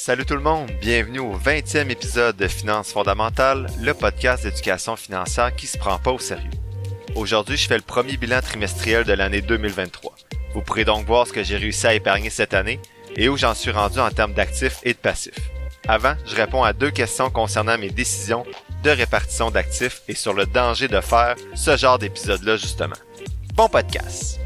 Salut 0.00 0.24
tout 0.24 0.36
le 0.36 0.40
monde, 0.40 0.70
bienvenue 0.80 1.18
au 1.18 1.36
20e 1.36 1.90
épisode 1.90 2.36
de 2.36 2.46
Finances 2.46 2.92
fondamentales, 2.92 3.66
le 3.80 3.92
podcast 3.94 4.44
d'éducation 4.44 4.94
financière 4.94 5.54
qui 5.56 5.66
se 5.66 5.76
prend 5.76 5.98
pas 5.98 6.12
au 6.12 6.20
sérieux. 6.20 6.52
Aujourd'hui, 7.16 7.56
je 7.56 7.66
fais 7.66 7.74
le 7.74 7.82
premier 7.82 8.16
bilan 8.16 8.40
trimestriel 8.40 9.02
de 9.02 9.12
l'année 9.12 9.42
2023. 9.42 10.14
Vous 10.54 10.62
pourrez 10.62 10.84
donc 10.84 11.04
voir 11.04 11.26
ce 11.26 11.32
que 11.32 11.42
j'ai 11.42 11.56
réussi 11.56 11.84
à 11.88 11.94
épargner 11.94 12.30
cette 12.30 12.54
année 12.54 12.78
et 13.16 13.28
où 13.28 13.36
j'en 13.36 13.54
suis 13.54 13.72
rendu 13.72 13.98
en 13.98 14.10
termes 14.10 14.34
d'actifs 14.34 14.78
et 14.84 14.92
de 14.92 14.98
passifs. 14.98 15.50
Avant, 15.88 16.14
je 16.26 16.36
réponds 16.36 16.62
à 16.62 16.72
deux 16.72 16.92
questions 16.92 17.28
concernant 17.28 17.76
mes 17.76 17.90
décisions 17.90 18.46
de 18.84 18.90
répartition 18.90 19.50
d'actifs 19.50 20.02
et 20.06 20.14
sur 20.14 20.32
le 20.32 20.46
danger 20.46 20.86
de 20.86 21.00
faire 21.00 21.34
ce 21.56 21.76
genre 21.76 21.98
d'épisode-là 21.98 22.56
justement. 22.56 22.96
Bon 23.54 23.68
podcast! 23.68 24.38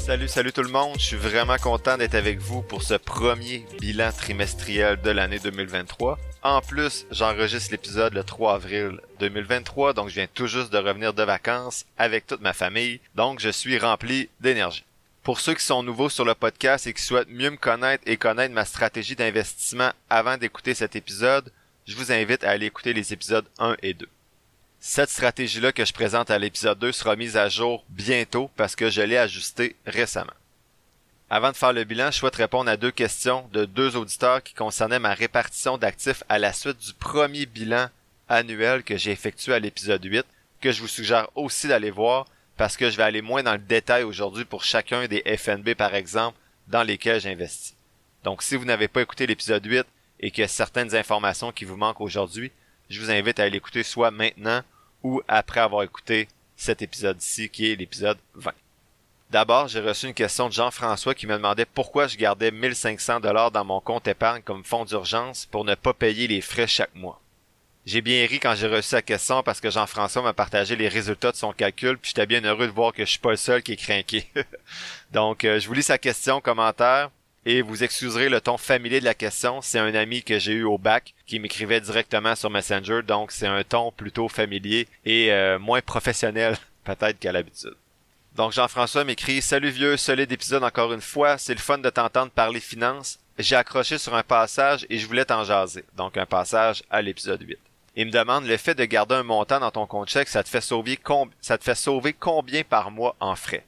Salut, 0.00 0.28
salut 0.28 0.52
tout 0.52 0.62
le 0.62 0.70
monde. 0.70 0.96
Je 0.98 1.04
suis 1.04 1.16
vraiment 1.16 1.58
content 1.58 1.98
d'être 1.98 2.14
avec 2.14 2.38
vous 2.38 2.62
pour 2.62 2.82
ce 2.82 2.94
premier 2.94 3.66
bilan 3.80 4.10
trimestriel 4.10 4.98
de 5.02 5.10
l'année 5.10 5.38
2023. 5.38 6.18
En 6.42 6.62
plus, 6.62 7.06
j'enregistre 7.10 7.72
l'épisode 7.72 8.14
le 8.14 8.24
3 8.24 8.54
avril 8.54 8.98
2023, 9.20 9.92
donc 9.92 10.08
je 10.08 10.14
viens 10.14 10.26
tout 10.32 10.46
juste 10.46 10.72
de 10.72 10.78
revenir 10.78 11.12
de 11.12 11.22
vacances 11.22 11.84
avec 11.98 12.26
toute 12.26 12.40
ma 12.40 12.54
famille, 12.54 12.98
donc 13.14 13.40
je 13.40 13.50
suis 13.50 13.78
rempli 13.78 14.30
d'énergie. 14.40 14.84
Pour 15.22 15.38
ceux 15.38 15.54
qui 15.54 15.64
sont 15.64 15.82
nouveaux 15.82 16.08
sur 16.08 16.24
le 16.24 16.34
podcast 16.34 16.86
et 16.86 16.94
qui 16.94 17.02
souhaitent 17.02 17.28
mieux 17.28 17.50
me 17.50 17.56
connaître 17.56 18.02
et 18.06 18.16
connaître 18.16 18.54
ma 18.54 18.64
stratégie 18.64 19.16
d'investissement 19.16 19.92
avant 20.08 20.38
d'écouter 20.38 20.72
cet 20.72 20.96
épisode, 20.96 21.52
je 21.86 21.94
vous 21.94 22.10
invite 22.10 22.42
à 22.42 22.50
aller 22.50 22.66
écouter 22.66 22.94
les 22.94 23.12
épisodes 23.12 23.46
1 23.58 23.76
et 23.82 23.92
2. 23.92 24.08
Cette 24.82 25.10
stratégie-là 25.10 25.72
que 25.72 25.84
je 25.84 25.92
présente 25.92 26.30
à 26.30 26.38
l'épisode 26.38 26.78
2 26.78 26.92
sera 26.92 27.14
mise 27.14 27.36
à 27.36 27.50
jour 27.50 27.84
bientôt 27.90 28.50
parce 28.56 28.74
que 28.74 28.88
je 28.88 29.02
l'ai 29.02 29.18
ajustée 29.18 29.76
récemment. 29.84 30.32
Avant 31.28 31.52
de 31.52 31.56
faire 31.56 31.74
le 31.74 31.84
bilan, 31.84 32.10
je 32.10 32.16
souhaite 32.16 32.36
répondre 32.36 32.70
à 32.70 32.78
deux 32.78 32.90
questions 32.90 33.46
de 33.52 33.66
deux 33.66 33.94
auditeurs 33.96 34.42
qui 34.42 34.54
concernaient 34.54 34.98
ma 34.98 35.12
répartition 35.12 35.76
d'actifs 35.76 36.24
à 36.30 36.38
la 36.38 36.54
suite 36.54 36.78
du 36.78 36.94
premier 36.94 37.44
bilan 37.44 37.88
annuel 38.30 38.82
que 38.82 38.96
j'ai 38.96 39.10
effectué 39.10 39.52
à 39.52 39.58
l'épisode 39.58 40.02
8, 40.02 40.24
que 40.62 40.72
je 40.72 40.80
vous 40.80 40.88
suggère 40.88 41.28
aussi 41.34 41.68
d'aller 41.68 41.90
voir 41.90 42.26
parce 42.56 42.78
que 42.78 42.88
je 42.88 42.96
vais 42.96 43.02
aller 43.02 43.20
moins 43.20 43.42
dans 43.42 43.52
le 43.52 43.58
détail 43.58 44.04
aujourd'hui 44.04 44.46
pour 44.46 44.64
chacun 44.64 45.06
des 45.08 45.22
FNB 45.36 45.74
par 45.74 45.94
exemple 45.94 46.38
dans 46.68 46.84
lesquels 46.84 47.20
j'investis. 47.20 47.76
Donc 48.24 48.42
si 48.42 48.56
vous 48.56 48.64
n'avez 48.64 48.88
pas 48.88 49.02
écouté 49.02 49.26
l'épisode 49.26 49.66
8 49.66 49.84
et 50.20 50.30
qu'il 50.30 50.42
y 50.42 50.48
certaines 50.48 50.96
informations 50.96 51.52
qui 51.52 51.66
vous 51.66 51.76
manquent 51.76 52.00
aujourd'hui, 52.00 52.50
je 52.90 53.00
vous 53.00 53.10
invite 53.10 53.38
à 53.40 53.48
l'écouter 53.48 53.82
soit 53.82 54.10
maintenant 54.10 54.62
ou 55.02 55.22
après 55.28 55.60
avoir 55.60 55.84
écouté 55.84 56.28
cet 56.56 56.82
épisode-ci 56.82 57.48
qui 57.48 57.70
est 57.70 57.76
l'épisode 57.76 58.18
20. 58.34 58.52
D'abord, 59.30 59.68
j'ai 59.68 59.80
reçu 59.80 60.08
une 60.08 60.14
question 60.14 60.48
de 60.48 60.52
Jean-François 60.52 61.14
qui 61.14 61.28
me 61.28 61.34
demandait 61.34 61.64
pourquoi 61.64 62.08
je 62.08 62.16
gardais 62.16 62.50
1500 62.50 63.20
dollars 63.20 63.52
dans 63.52 63.64
mon 63.64 63.80
compte 63.80 64.08
épargne 64.08 64.42
comme 64.42 64.64
fonds 64.64 64.84
d'urgence 64.84 65.46
pour 65.46 65.64
ne 65.64 65.76
pas 65.76 65.94
payer 65.94 66.26
les 66.26 66.40
frais 66.40 66.66
chaque 66.66 66.94
mois. 66.96 67.20
J'ai 67.86 68.02
bien 68.02 68.26
ri 68.26 68.40
quand 68.40 68.56
j'ai 68.56 68.66
reçu 68.66 68.96
la 68.96 69.02
question 69.02 69.44
parce 69.44 69.60
que 69.60 69.70
Jean-François 69.70 70.22
m'a 70.22 70.32
partagé 70.32 70.74
les 70.74 70.88
résultats 70.88 71.30
de 71.30 71.36
son 71.36 71.52
calcul 71.52 71.96
puis 71.96 72.10
j'étais 72.10 72.26
bien 72.26 72.44
heureux 72.44 72.66
de 72.66 72.72
voir 72.72 72.92
que 72.92 73.04
je 73.04 73.10
suis 73.10 73.20
pas 73.20 73.30
le 73.30 73.36
seul 73.36 73.62
qui 73.62 73.72
est 73.72 73.76
craqué. 73.76 74.26
Donc, 75.12 75.44
euh, 75.44 75.60
je 75.60 75.68
vous 75.68 75.74
lis 75.74 75.84
sa 75.84 75.96
question 75.96 76.40
commentaire 76.40 77.10
et 77.46 77.62
vous 77.62 77.82
excuserez 77.82 78.28
le 78.28 78.40
ton 78.40 78.58
familier 78.58 79.00
de 79.00 79.04
la 79.04 79.14
question. 79.14 79.62
C'est 79.62 79.78
un 79.78 79.94
ami 79.94 80.22
que 80.22 80.38
j'ai 80.38 80.52
eu 80.52 80.64
au 80.64 80.78
bac 80.78 81.14
qui 81.26 81.38
m'écrivait 81.38 81.80
directement 81.80 82.34
sur 82.34 82.50
Messenger, 82.50 83.02
donc 83.02 83.32
c'est 83.32 83.46
un 83.46 83.62
ton 83.64 83.92
plutôt 83.92 84.28
familier 84.28 84.88
et 85.04 85.32
euh, 85.32 85.58
moins 85.58 85.80
professionnel 85.80 86.56
peut-être 86.84 87.18
qu'à 87.18 87.32
l'habitude. 87.32 87.74
Donc 88.36 88.52
Jean-François 88.52 89.04
m'écrit 89.04 89.42
Salut 89.42 89.70
vieux, 89.70 89.96
solide 89.96 90.30
épisode 90.30 90.64
encore 90.64 90.92
une 90.92 91.00
fois, 91.00 91.38
c'est 91.38 91.54
le 91.54 91.60
fun 91.60 91.78
de 91.78 91.90
t'entendre 91.90 92.30
parler 92.30 92.60
finances. 92.60 93.18
J'ai 93.38 93.56
accroché 93.56 93.98
sur 93.98 94.14
un 94.14 94.22
passage 94.22 94.86
et 94.90 94.98
je 94.98 95.06
voulais 95.06 95.24
t'en 95.24 95.44
jaser. 95.44 95.84
Donc 95.96 96.16
un 96.16 96.26
passage 96.26 96.82
à 96.90 97.02
l'épisode 97.02 97.42
8. 97.42 97.58
Il 97.96 98.06
me 98.06 98.12
demande 98.12 98.46
le 98.46 98.56
fait 98.56 98.74
de 98.74 98.84
garder 98.84 99.16
un 99.16 99.24
montant 99.24 99.58
dans 99.58 99.70
ton 99.70 99.86
compte 99.86 100.08
chèque, 100.08 100.28
ça 100.28 100.44
te 100.44 100.48
fait 100.48 100.60
sauver 100.60 100.98
ça 101.40 101.58
te 101.58 101.64
fait 101.64 101.74
sauver 101.74 102.12
combien 102.12 102.62
par 102.62 102.90
mois 102.90 103.16
en 103.18 103.34
frais? 103.34 103.64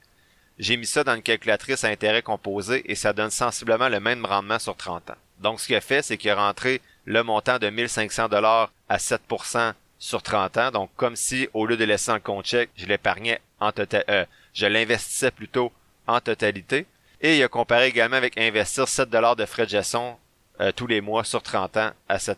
J'ai 0.59 0.77
mis 0.77 0.87
ça 0.87 1.05
dans 1.05 1.15
une 1.15 1.23
calculatrice 1.23 1.85
à 1.85 1.89
intérêt 1.89 2.23
composé 2.23 2.83
et 2.91 2.95
ça 2.95 3.13
donne 3.13 3.31
sensiblement 3.31 3.89
le 3.89 4.01
même 4.01 4.25
rendement 4.25 4.59
sur 4.59 4.77
30 4.77 5.11
ans. 5.11 5.17
Donc 5.41 5.61
ce 5.61 5.67
qu'il 5.67 5.77
a 5.77 5.81
fait, 5.81 6.03
c'est 6.03 6.17
qu'il 6.17 6.31
a 6.31 6.37
rentré 6.37 6.81
le 7.05 7.23
montant 7.23 7.59
de 7.59 7.69
1500 7.69 8.29
dollars 8.29 8.71
à 8.89 8.99
7% 8.99 9.73
sur 9.99 10.23
30 10.23 10.57
ans. 10.59 10.71
Donc 10.71 10.91
comme 10.97 11.17
si 11.17 11.49
au 11.53 11.67
lieu 11.67 11.77
de 11.77 11.85
laisser 11.85 12.11
un 12.11 12.21
compte 12.21 12.47
chèque, 12.47 12.71
je 12.77 12.87
l'épargnais 12.87 13.41
en 13.61 13.73
total, 13.73 14.05
euh, 14.09 14.25
je 14.55 14.67
l'investissais 14.67 15.31
plutôt 15.31 15.73
en 16.07 16.21
totalité. 16.21 16.87
Et 17.21 17.39
il 17.39 17.43
a 17.43 17.49
comparé 17.49 17.87
également 17.87 18.17
avec 18.17 18.37
investir 18.39 18.89
7 18.89 19.09
dollars 19.09 19.37
de 19.37 19.47
frais 19.47 19.65
de 19.65 19.71
gestion 19.71 20.19
euh, 20.61 20.73
tous 20.73 20.87
les 20.87 21.01
mois 21.01 21.25
sur 21.25 21.43
30 21.43 21.77
ans 21.77 21.91
à 22.09 22.19
7%. 22.19 22.37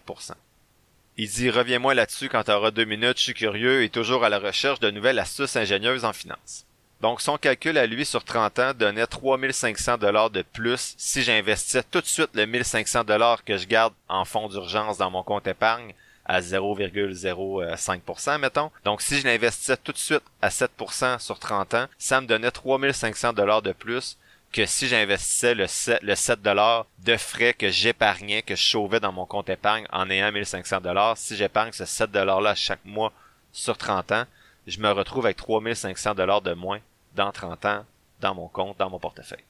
Il 1.17 1.29
dit 1.29 1.51
reviens-moi 1.51 1.95
là-dessus 1.95 2.29
quand 2.29 2.45
tu 2.45 2.51
auras 2.51 2.71
deux 2.71 2.85
minutes, 2.85 3.19
je 3.19 3.23
suis 3.23 3.35
curieux 3.35 3.83
et 3.83 3.89
toujours 3.89 4.25
à 4.25 4.29
la 4.29 4.39
recherche 4.39 4.81
de 4.81 4.91
nouvelles 4.91 5.19
astuces 5.19 5.57
ingénieuses 5.57 6.05
en 6.05 6.13
finance. 6.13 6.67
Donc 7.05 7.21
son 7.21 7.37
calcul 7.37 7.77
à 7.77 7.85
lui 7.85 8.07
sur 8.07 8.25
30 8.25 8.59
ans 8.61 8.73
donnait 8.73 9.07
3500 9.07 9.99
dollars 9.99 10.31
de 10.31 10.41
plus 10.41 10.95
si 10.97 11.23
j'investissais 11.23 11.83
tout 11.83 12.01
de 12.01 12.07
suite 12.07 12.31
le 12.33 12.47
1500 12.47 13.05
dollars 13.05 13.45
que 13.45 13.59
je 13.59 13.67
garde 13.67 13.93
en 14.09 14.25
fonds 14.25 14.49
d'urgence 14.49 14.97
dans 14.97 15.11
mon 15.11 15.23
compte 15.23 15.47
épargne 15.47 15.93
à 16.25 16.41
0,05% 16.41 18.39
mettons. 18.39 18.71
Donc 18.87 19.03
si 19.03 19.21
je 19.21 19.27
l'investissais 19.27 19.77
tout 19.77 19.93
de 19.93 19.99
suite 19.99 20.23
à 20.41 20.49
7% 20.49 21.19
sur 21.19 21.39
30 21.39 21.75
ans, 21.75 21.89
ça 21.99 22.23
me 22.23 22.27
donnait 22.27 22.51
3500 22.51 23.35
dollars 23.35 23.61
de 23.61 23.73
plus 23.73 24.17
que 24.51 24.65
si 24.65 24.89
j'investissais 24.89 25.55
le 25.55 25.67
7, 25.67 26.03
le 26.03 26.15
7 26.15 26.41
dollars 26.41 26.87
de 27.01 27.19
frais 27.19 27.53
que 27.53 27.69
j'épargnais, 27.69 28.41
que 28.41 28.57
je 28.57 28.65
sauvais 28.65 29.01
dans 29.01 29.13
mon 29.13 29.27
compte 29.27 29.51
épargne 29.51 29.87
en 29.93 30.09
ayant 30.09 30.33
1500 30.33 30.81
dollars. 30.81 31.19
Si 31.19 31.37
j'épargne 31.37 31.73
ce 31.73 31.85
7 31.85 32.11
dollars 32.11 32.41
là 32.41 32.55
chaque 32.55 32.87
mois 32.87 33.13
sur 33.53 33.77
30 33.77 34.13
ans, 34.13 34.25
je 34.67 34.81
me 34.81 34.91
retrouve 34.91 35.27
avec 35.27 35.37
3500 35.37 36.15
dollars 36.15 36.41
de 36.41 36.55
moins 36.55 36.81
dans 37.15 37.33
30 37.33 37.65
ans 37.65 37.85
dans 38.21 38.35
mon 38.35 38.49
compte, 38.49 38.79
dans 38.79 38.91
mon 38.91 38.99
portefeuille. 38.99 39.45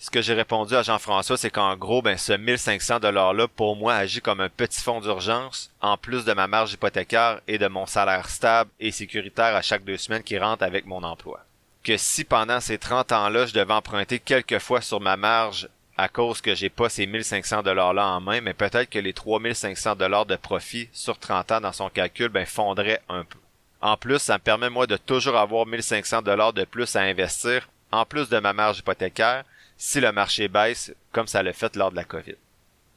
Ce 0.00 0.10
que 0.10 0.22
j'ai 0.22 0.34
répondu 0.34 0.76
à 0.76 0.82
Jean-François, 0.82 1.36
c'est 1.36 1.50
qu'en 1.50 1.76
gros, 1.76 2.02
ben, 2.02 2.16
ce 2.16 2.32
1500 2.32 3.00
$-là, 3.00 3.48
pour 3.48 3.74
moi, 3.74 3.94
agit 3.94 4.20
comme 4.20 4.40
un 4.40 4.48
petit 4.48 4.80
fonds 4.80 5.00
d'urgence, 5.00 5.72
en 5.80 5.96
plus 5.96 6.24
de 6.24 6.32
ma 6.32 6.46
marge 6.46 6.72
hypothécaire 6.74 7.40
et 7.48 7.58
de 7.58 7.66
mon 7.66 7.84
salaire 7.84 8.28
stable 8.28 8.70
et 8.78 8.92
sécuritaire 8.92 9.56
à 9.56 9.62
chaque 9.62 9.84
deux 9.84 9.96
semaines 9.96 10.22
qui 10.22 10.38
rentre 10.38 10.62
avec 10.62 10.86
mon 10.86 11.02
emploi. 11.02 11.40
Que 11.82 11.96
si 11.96 12.22
pendant 12.22 12.60
ces 12.60 12.78
30 12.78 13.10
ans-là, 13.10 13.46
je 13.46 13.54
devais 13.54 13.72
emprunter 13.72 14.20
quelques 14.20 14.60
fois 14.60 14.80
sur 14.80 15.00
ma 15.00 15.16
marge 15.16 15.68
à 15.96 16.08
cause 16.08 16.40
que 16.40 16.54
j'ai 16.54 16.70
pas 16.70 16.88
ces 16.88 17.06
1500 17.06 17.62
$-là 17.62 18.06
en 18.06 18.20
main, 18.20 18.40
mais 18.40 18.54
peut-être 18.54 18.90
que 18.90 19.00
les 19.00 19.12
3500 19.12 19.96
dollars 19.96 20.26
de 20.26 20.36
profit 20.36 20.88
sur 20.92 21.18
30 21.18 21.50
ans 21.50 21.60
dans 21.60 21.72
son 21.72 21.88
calcul, 21.88 22.28
ben, 22.28 22.46
fondraient 22.46 23.02
un 23.08 23.24
peu. 23.24 23.38
En 23.80 23.96
plus, 23.96 24.18
ça 24.18 24.34
me 24.34 24.42
permet 24.42 24.70
moi 24.70 24.86
de 24.86 24.96
toujours 24.96 25.36
avoir 25.36 25.66
1500 25.66 26.22
dollars 26.22 26.52
de 26.52 26.64
plus 26.64 26.96
à 26.96 27.02
investir, 27.02 27.68
en 27.92 28.04
plus 28.04 28.28
de 28.28 28.38
ma 28.38 28.52
marge 28.52 28.78
hypothécaire, 28.80 29.44
si 29.76 30.00
le 30.00 30.10
marché 30.10 30.48
baisse, 30.48 30.92
comme 31.12 31.28
ça 31.28 31.42
l'a 31.42 31.52
fait 31.52 31.76
lors 31.76 31.90
de 31.90 31.96
la 31.96 32.04
COVID. 32.04 32.34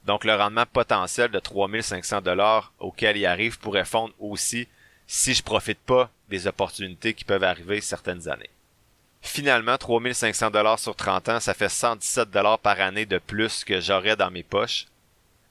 Donc 0.05 0.25
le 0.25 0.35
rendement 0.35 0.65
potentiel 0.65 1.29
de 1.29 1.39
3500 1.39 2.21
dollars 2.21 2.73
auquel 2.79 3.17
il 3.17 3.25
arrive 3.25 3.59
pourrait 3.59 3.85
fondre 3.85 4.13
aussi 4.19 4.67
si 5.05 5.33
je 5.33 5.43
profite 5.43 5.79
pas 5.79 6.09
des 6.29 6.47
opportunités 6.47 7.13
qui 7.13 7.25
peuvent 7.25 7.43
arriver 7.43 7.81
certaines 7.81 8.27
années. 8.27 8.49
Finalement, 9.21 9.77
3500 9.77 10.49
dollars 10.49 10.79
sur 10.79 10.95
30 10.95 11.29
ans, 11.29 11.39
ça 11.39 11.53
fait 11.53 11.69
117 11.69 12.31
dollars 12.31 12.57
par 12.57 12.81
année 12.81 13.05
de 13.05 13.19
plus 13.19 13.63
que 13.63 13.79
j'aurais 13.79 14.15
dans 14.15 14.31
mes 14.31 14.41
poches. 14.41 14.87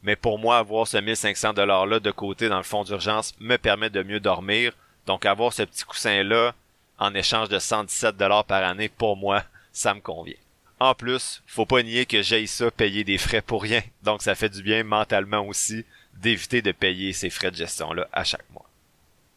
Mais 0.02 0.16
pour 0.16 0.38
moi, 0.38 0.58
avoir 0.58 0.88
ce 0.88 0.96
1500 0.96 1.52
dollars 1.52 1.86
là 1.86 2.00
de 2.00 2.10
côté 2.10 2.48
dans 2.48 2.56
le 2.56 2.64
fonds 2.64 2.82
d'urgence 2.82 3.34
me 3.38 3.58
permet 3.58 3.90
de 3.90 4.02
mieux 4.02 4.18
dormir, 4.18 4.72
donc 5.06 5.26
avoir 5.26 5.52
ce 5.52 5.62
petit 5.62 5.84
coussin-là 5.84 6.54
en 6.98 7.14
échange 7.14 7.48
de 7.48 7.58
117 7.58 8.16
dollars 8.16 8.44
par 8.44 8.62
année, 8.62 8.88
pour 8.88 9.16
moi, 9.16 9.42
ça 9.72 9.94
me 9.94 10.00
convient. 10.00 10.34
En 10.78 10.94
plus, 10.94 11.42
faut 11.46 11.66
pas 11.66 11.82
nier 11.82 12.06
que 12.06 12.22
j'ai 12.22 12.46
ça 12.46 12.70
payer 12.70 13.04
des 13.04 13.18
frais 13.18 13.42
pour 13.42 13.62
rien. 13.62 13.82
Donc 14.02 14.22
ça 14.22 14.34
fait 14.34 14.48
du 14.48 14.62
bien 14.62 14.82
mentalement 14.82 15.46
aussi 15.46 15.84
d'éviter 16.14 16.62
de 16.62 16.72
payer 16.72 17.12
ces 17.12 17.30
frais 17.30 17.50
de 17.50 17.56
gestion-là 17.56 18.08
à 18.12 18.24
chaque 18.24 18.48
mois. 18.50 18.64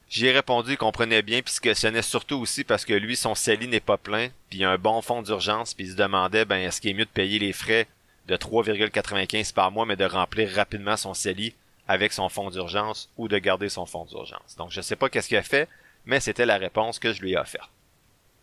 J'y 0.10 0.27
ai 0.27 0.31
répondu 0.31 0.69
qu'il 0.69 0.77
comprenait 0.77 1.21
bien 1.21 1.42
puis 1.42 1.54
se 1.54 1.60
questionnait 1.60 2.01
surtout 2.01 2.36
aussi 2.36 2.63
parce 2.63 2.86
que 2.86 2.94
lui, 2.94 3.16
son 3.16 3.36
CELI 3.36 3.68
n'est 3.68 3.80
pas 3.80 3.98
plein, 3.98 4.30
puis 4.50 4.59
il 4.59 4.63
a 4.63 4.71
un 4.71 4.77
bon 4.77 5.01
fonds 5.01 5.21
d'urgence, 5.21 5.74
puis 5.74 5.86
il 5.86 5.92
se 5.92 5.95
demandait 5.95 6.45
ben 6.45 6.57
est-ce 6.57 6.80
qu'il 6.80 6.92
est 6.92 6.94
mieux 6.94 7.06
de 7.06 7.09
payer 7.09 7.39
les 7.39 7.54
frais 7.54 7.88
de 8.27 8.36
3,95 8.36 9.54
par 9.54 9.71
mois 9.71 9.86
mais 9.86 9.95
de 9.95 10.06
remplir 10.06 10.50
rapidement 10.51 10.98
son 10.98 11.13
CELI 11.13 11.56
avec 11.88 12.13
son 12.13 12.30
fonds 12.30 12.50
d'urgence 12.50 13.09
ou 13.18 13.27
de 13.27 13.38
garder 13.38 13.69
son 13.69 13.85
fonds 13.85 14.06
d'urgence. 14.06 14.56
Donc 14.57 14.71
je 14.71 14.81
sais 14.81 14.95
pas 14.95 15.09
qu'est-ce 15.09 15.27
qu'il 15.27 15.38
a 15.38 15.44
fait, 15.44 15.68
mais 16.06 16.19
c'était 16.19 16.45
la 16.45 16.57
réponse 16.57 17.00
que 17.00 17.13
je 17.13 17.21
lui 17.21 17.33
ai 17.33 17.38
offerte. 17.38 17.69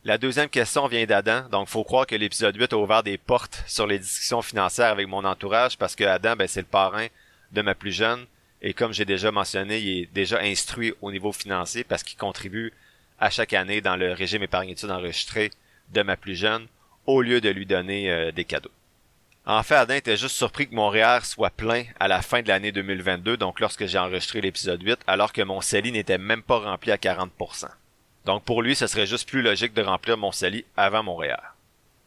La 0.05 0.17
deuxième 0.17 0.49
question 0.49 0.87
vient 0.87 1.05
d'Adam, 1.05 1.47
donc 1.51 1.69
faut 1.69 1.85
croire 1.85 2.07
que 2.07 2.15
l'épisode 2.15 2.57
8 2.57 2.73
a 2.73 2.77
ouvert 2.77 3.03
des 3.03 3.19
portes 3.19 3.63
sur 3.67 3.87
les 3.87 3.99
discussions 3.99 4.41
financières 4.41 4.87
avec 4.87 5.07
mon 5.07 5.25
entourage 5.25 5.77
parce 5.77 5.95
que 5.95 6.05
Adam, 6.05 6.37
ben, 6.37 6.49
c'est 6.49 6.63
le 6.63 6.67
parrain 6.67 7.07
de 7.53 7.61
ma 7.61 7.75
plus 7.75 7.93
jeune 7.93 8.27
et 8.63 8.75
comme 8.75 8.93
j'ai 8.93 9.05
déjà 9.05 9.31
mentionné, 9.31 9.79
il 9.79 10.03
est 10.03 10.13
déjà 10.13 10.41
instruit 10.41 10.95
au 11.01 11.13
niveau 11.13 11.33
financier 11.33 11.85
parce 11.85 12.03
qu'il 12.03 12.19
contribue 12.19 12.73
à 13.19 13.29
chaque 13.29 13.53
année 13.53 13.81
dans 13.81 13.97
le 13.97 14.13
régime 14.13 14.43
épargne 14.43 14.71
études 14.71 14.91
enregistré 14.91 15.51
de 15.91 16.03
ma 16.03 16.17
plus 16.17 16.37
jeune 16.37 16.67
au 17.07 17.21
lieu 17.21 17.41
de 17.41 17.51
lui 17.51 17.67
donner 17.67 18.11
euh, 18.11 18.33
des 18.33 18.45
cadeaux. 18.45 18.71
En 19.51 19.65
fait, 19.65 19.75
Adam 19.75 19.95
était 19.95 20.17
juste 20.17 20.37
surpris 20.37 20.69
que 20.69 20.77
mon 20.77 20.93
soit 21.25 21.51
plein 21.51 21.83
à 21.99 22.07
la 22.07 22.23
fin 22.23 22.41
de 22.41 22.47
l'année 22.47 22.71
2022, 22.71 23.37
donc 23.37 23.59
lorsque 23.59 23.85
j'ai 23.87 23.99
enregistré 23.99 24.41
l'épisode 24.41 24.81
8, 24.81 25.01
alors 25.09 25.33
que 25.33 25.43
mon 25.43 25.61
CELI 25.61 25.91
n'était 25.91 26.19
même 26.19 26.45
pas 26.45 26.61
rempli 26.61 26.93
à 26.93 26.97
40%. 26.97 27.67
Donc 28.27 28.45
pour 28.45 28.63
lui, 28.63 28.77
ce 28.77 28.87
serait 28.87 29.09
juste 29.09 29.29
plus 29.29 29.43
logique 29.43 29.75
de 29.75 29.83
remplir 29.83 30.17
mon 30.17 30.31
CELI 30.31 30.65
avant 30.77 31.03
mon. 31.03 31.21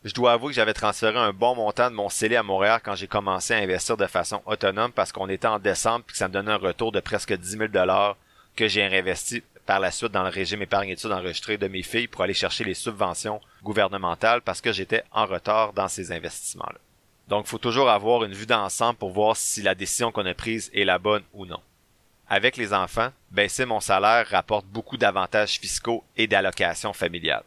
Je 0.06 0.14
dois 0.14 0.32
avouer 0.32 0.52
que 0.52 0.56
j'avais 0.56 0.74
transféré 0.74 1.20
un 1.20 1.34
bon 1.34 1.54
montant 1.54 1.90
de 1.92 1.96
mon 1.96 2.08
CELI 2.08 2.38
à 2.38 2.44
Montréal 2.44 2.80
quand 2.82 2.96
j'ai 2.96 3.08
commencé 3.08 3.54
à 3.54 3.58
investir 3.58 3.98
de 3.98 4.08
façon 4.08 4.42
autonome 4.46 4.94
parce 4.94 5.12
qu'on 5.12 5.28
était 5.28 5.46
en 5.46 5.60
décembre 5.60 6.06
et 6.08 6.12
que 6.14 6.18
ça 6.18 6.30
me 6.30 6.34
donnait 6.34 6.54
un 6.54 6.56
retour 6.56 6.94
de 6.94 7.02
presque 7.02 7.34
10 7.34 7.58
000 7.58 7.68
que 8.56 8.70
j'ai 8.70 8.88
réinvesti 8.88 9.44
par 9.66 9.82
la 9.82 9.92
suite 9.92 10.14
dans 10.14 10.24
le 10.24 10.30
régime 10.30 10.62
épargne 10.62 10.92
études 10.92 11.12
enregistré 11.12 11.58
de 11.58 11.68
mes 11.68 11.84
filles 11.84 12.08
pour 12.08 12.22
aller 12.22 12.34
chercher 12.34 12.64
les 12.64 12.74
subventions 12.74 13.42
gouvernementales 13.64 14.44
parce 14.44 14.62
que 14.62 14.72
j'étais 14.72 15.04
en 15.12 15.26
retard 15.26 15.74
dans 15.74 15.90
ces 15.90 16.14
investissements-là. 16.14 16.80
Donc, 17.34 17.48
il 17.48 17.50
faut 17.50 17.58
toujours 17.58 17.90
avoir 17.90 18.24
une 18.26 18.34
vue 18.34 18.46
d'ensemble 18.46 19.00
pour 19.00 19.10
voir 19.10 19.36
si 19.36 19.64
la 19.64 19.74
décision 19.74 20.12
qu'on 20.12 20.28
a 20.28 20.36
prise 20.36 20.70
est 20.72 20.84
la 20.84 21.00
bonne 21.00 21.24
ou 21.34 21.48
non. 21.48 21.60
Avec 22.30 22.58
les 22.58 22.76
enfants, 22.76 23.10
baisser 23.32 23.66
mon 23.66 23.80
salaire 23.80 24.28
rapporte 24.30 24.68
beaucoup 24.68 24.98
d'avantages 24.98 25.58
fiscaux 25.58 26.04
et 26.16 26.28
d'allocations 26.28 26.94
familiales. 26.94 27.42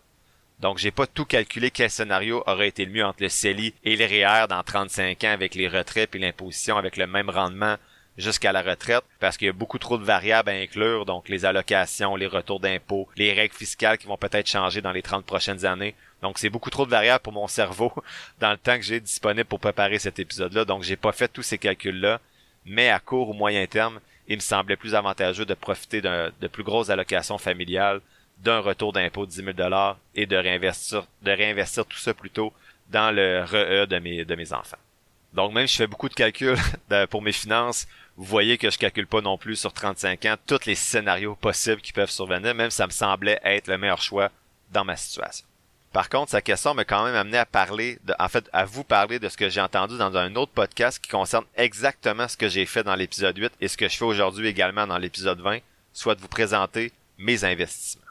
Donc, 0.58 0.78
j'ai 0.78 0.90
pas 0.90 1.06
tout 1.06 1.24
calculé 1.24 1.70
quel 1.70 1.88
scénario 1.88 2.42
aurait 2.48 2.66
été 2.66 2.84
le 2.84 2.90
mieux 2.90 3.04
entre 3.04 3.22
le 3.22 3.28
CELI 3.28 3.74
et 3.84 3.94
le 3.94 4.06
REER 4.06 4.48
dans 4.48 4.64
35 4.64 5.22
ans 5.22 5.30
avec 5.30 5.54
les 5.54 5.68
retraits 5.68 6.12
et 6.16 6.18
l'imposition 6.18 6.76
avec 6.76 6.96
le 6.96 7.06
même 7.06 7.30
rendement 7.30 7.76
jusqu'à 8.18 8.50
la 8.50 8.62
retraite 8.62 9.04
parce 9.20 9.36
qu'il 9.36 9.46
y 9.46 9.50
a 9.50 9.52
beaucoup 9.52 9.78
trop 9.78 9.98
de 9.98 10.04
variables 10.04 10.50
à 10.50 10.54
inclure, 10.54 11.06
donc 11.06 11.28
les 11.28 11.44
allocations, 11.44 12.16
les 12.16 12.26
retours 12.26 12.58
d'impôts, 12.58 13.08
les 13.16 13.32
règles 13.32 13.54
fiscales 13.54 13.98
qui 13.98 14.08
vont 14.08 14.16
peut-être 14.16 14.48
changer 14.48 14.80
dans 14.80 14.90
les 14.90 15.02
30 15.02 15.24
prochaines 15.24 15.64
années. 15.64 15.94
Donc 16.22 16.38
c'est 16.38 16.50
beaucoup 16.50 16.70
trop 16.70 16.86
de 16.86 16.90
variables 16.90 17.22
pour 17.22 17.32
mon 17.32 17.46
cerveau 17.46 17.92
dans 18.40 18.50
le 18.50 18.56
temps 18.56 18.76
que 18.76 18.82
j'ai 18.82 19.00
disponible 19.00 19.44
pour 19.44 19.60
préparer 19.60 19.98
cet 19.98 20.18
épisode-là. 20.18 20.64
Donc 20.64 20.82
j'ai 20.82 20.96
pas 20.96 21.12
fait 21.12 21.28
tous 21.28 21.42
ces 21.42 21.58
calculs-là, 21.58 22.20
mais 22.64 22.88
à 22.88 22.98
court 22.98 23.30
ou 23.30 23.32
moyen 23.32 23.66
terme, 23.66 24.00
il 24.28 24.36
me 24.36 24.40
semblait 24.40 24.76
plus 24.76 24.94
avantageux 24.94 25.44
de 25.44 25.54
profiter 25.54 26.00
de 26.00 26.48
plus 26.48 26.64
grosses 26.64 26.90
allocations 26.90 27.38
familiales, 27.38 28.00
d'un 28.38 28.58
retour 28.60 28.92
d'impôt 28.92 29.24
de 29.26 29.30
10 29.30 29.36
000 29.36 29.50
et 30.14 30.26
de 30.26 30.36
réinvestir, 30.36 31.06
de 31.22 31.30
réinvestir 31.30 31.86
tout 31.86 31.98
ça 31.98 32.12
plutôt 32.12 32.52
dans 32.90 33.14
le 33.14 33.42
RE 33.44 33.86
de 33.86 33.98
mes, 33.98 34.24
de 34.24 34.34
mes 34.34 34.52
enfants. 34.52 34.76
Donc 35.32 35.52
même 35.52 35.66
si 35.66 35.74
je 35.74 35.78
fais 35.78 35.86
beaucoup 35.86 36.08
de 36.08 36.14
calculs 36.14 36.56
pour 37.10 37.22
mes 37.22 37.32
finances, 37.32 37.86
vous 38.16 38.24
voyez 38.24 38.56
que 38.58 38.70
je 38.70 38.78
calcule 38.78 39.06
pas 39.06 39.20
non 39.20 39.36
plus 39.36 39.56
sur 39.56 39.72
35 39.72 40.24
ans 40.26 40.36
tous 40.46 40.64
les 40.66 40.74
scénarios 40.74 41.34
possibles 41.34 41.80
qui 41.80 41.92
peuvent 41.92 42.10
survenir, 42.10 42.54
même 42.54 42.70
ça 42.70 42.86
me 42.86 42.92
semblait 42.92 43.40
être 43.44 43.68
le 43.68 43.78
meilleur 43.78 44.00
choix 44.00 44.30
dans 44.72 44.84
ma 44.84 44.96
situation. 44.96 45.46
Par 45.92 46.08
contre, 46.08 46.30
sa 46.30 46.42
question 46.42 46.74
m'a 46.74 46.84
quand 46.84 47.04
même 47.04 47.14
amené 47.14 47.38
à 47.38 47.46
parler, 47.46 47.98
en 48.18 48.28
fait, 48.28 48.48
à 48.52 48.64
vous 48.64 48.84
parler 48.84 49.18
de 49.18 49.28
ce 49.28 49.36
que 49.36 49.48
j'ai 49.48 49.60
entendu 49.60 49.96
dans 49.96 50.14
un 50.16 50.34
autre 50.36 50.52
podcast 50.52 51.02
qui 51.02 51.10
concerne 51.10 51.44
exactement 51.56 52.28
ce 52.28 52.36
que 52.36 52.48
j'ai 52.48 52.66
fait 52.66 52.82
dans 52.82 52.94
l'épisode 52.94 53.38
8 53.38 53.52
et 53.60 53.68
ce 53.68 53.76
que 53.76 53.88
je 53.88 53.96
fais 53.96 54.04
aujourd'hui 54.04 54.48
également 54.48 54.86
dans 54.86 54.98
l'épisode 54.98 55.40
20, 55.40 55.58
soit 55.92 56.14
de 56.14 56.20
vous 56.20 56.28
présenter 56.28 56.92
mes 57.18 57.44
investissements. 57.44 58.02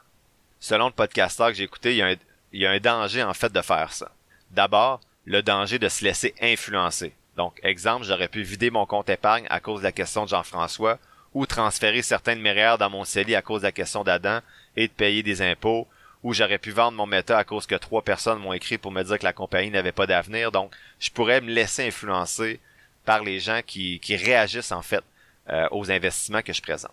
Selon 0.60 0.88
le 0.88 0.94
podcasteur 0.94 1.50
que 1.50 1.54
j'ai 1.54 1.64
écouté, 1.64 1.92
il 1.92 2.60
y, 2.60 2.66
a 2.66 2.72
un, 2.72 2.80
danger 2.80 3.22
en 3.22 3.36
fait 3.36 3.54
de 3.54 3.62
faire 3.62 3.94
ça. 3.94 4.10
D'abord, 4.50 5.00
le 5.26 5.44
danger 5.44 5.78
de 5.78 5.90
se 5.90 6.04
laisser 6.04 6.34
influencer. 6.42 7.14
Donc, 7.38 7.60
exemple, 7.62 8.06
j'aurais 8.06 8.30
pu 8.30 8.42
vider 8.42 8.72
mon 8.72 8.86
compte 8.86 9.10
épargne 9.10 9.46
à 9.50 9.60
cause 9.60 9.82
de 9.82 9.84
la 9.84 9.92
question 9.92 10.24
de 10.24 10.30
Jean-François, 10.30 10.98
ou 11.36 11.46
transférer 11.46 12.02
certains 12.02 12.36
de 12.36 12.42
mes 12.42 12.54
REER 12.54 12.78
dans 12.80 12.90
mon 12.90 13.04
CELI 13.04 13.36
à 13.36 13.42
cause 13.42 13.62
de 13.62 13.68
la 13.68 13.72
question 13.72 14.04
d'Adam, 14.04 14.40
et 14.78 14.88
de 14.88 14.94
payer 14.94 15.22
des 15.22 15.42
impôts, 15.42 15.88
ou 16.26 16.34
j'aurais 16.34 16.58
pu 16.58 16.72
vendre 16.72 16.98
mon 16.98 17.06
méta 17.06 17.38
à 17.38 17.44
cause 17.44 17.68
que 17.68 17.76
trois 17.76 18.02
personnes 18.02 18.40
m'ont 18.40 18.52
écrit 18.52 18.78
pour 18.78 18.92
me 18.92 19.04
dire 19.04 19.20
que 19.20 19.24
la 19.24 19.32
compagnie 19.32 19.70
n'avait 19.70 19.92
pas 19.92 20.08
d'avenir. 20.08 20.52
Donc, 20.52 20.74
je 21.00 21.12
pourrais 21.12 21.40
me 21.40 21.52
laisser 21.52 21.88
influencer 21.88 22.60
par 23.06 23.24
les 23.24 23.40
gens 23.40 23.62
qui, 23.66 24.02
réagissent 24.10 24.72
en 24.72 24.82
fait 24.82 25.04
euh, 25.50 25.68
aux 25.72 25.92
investissements 25.92 26.42
que 26.42 26.52
je 26.52 26.62
présente. 26.62 26.92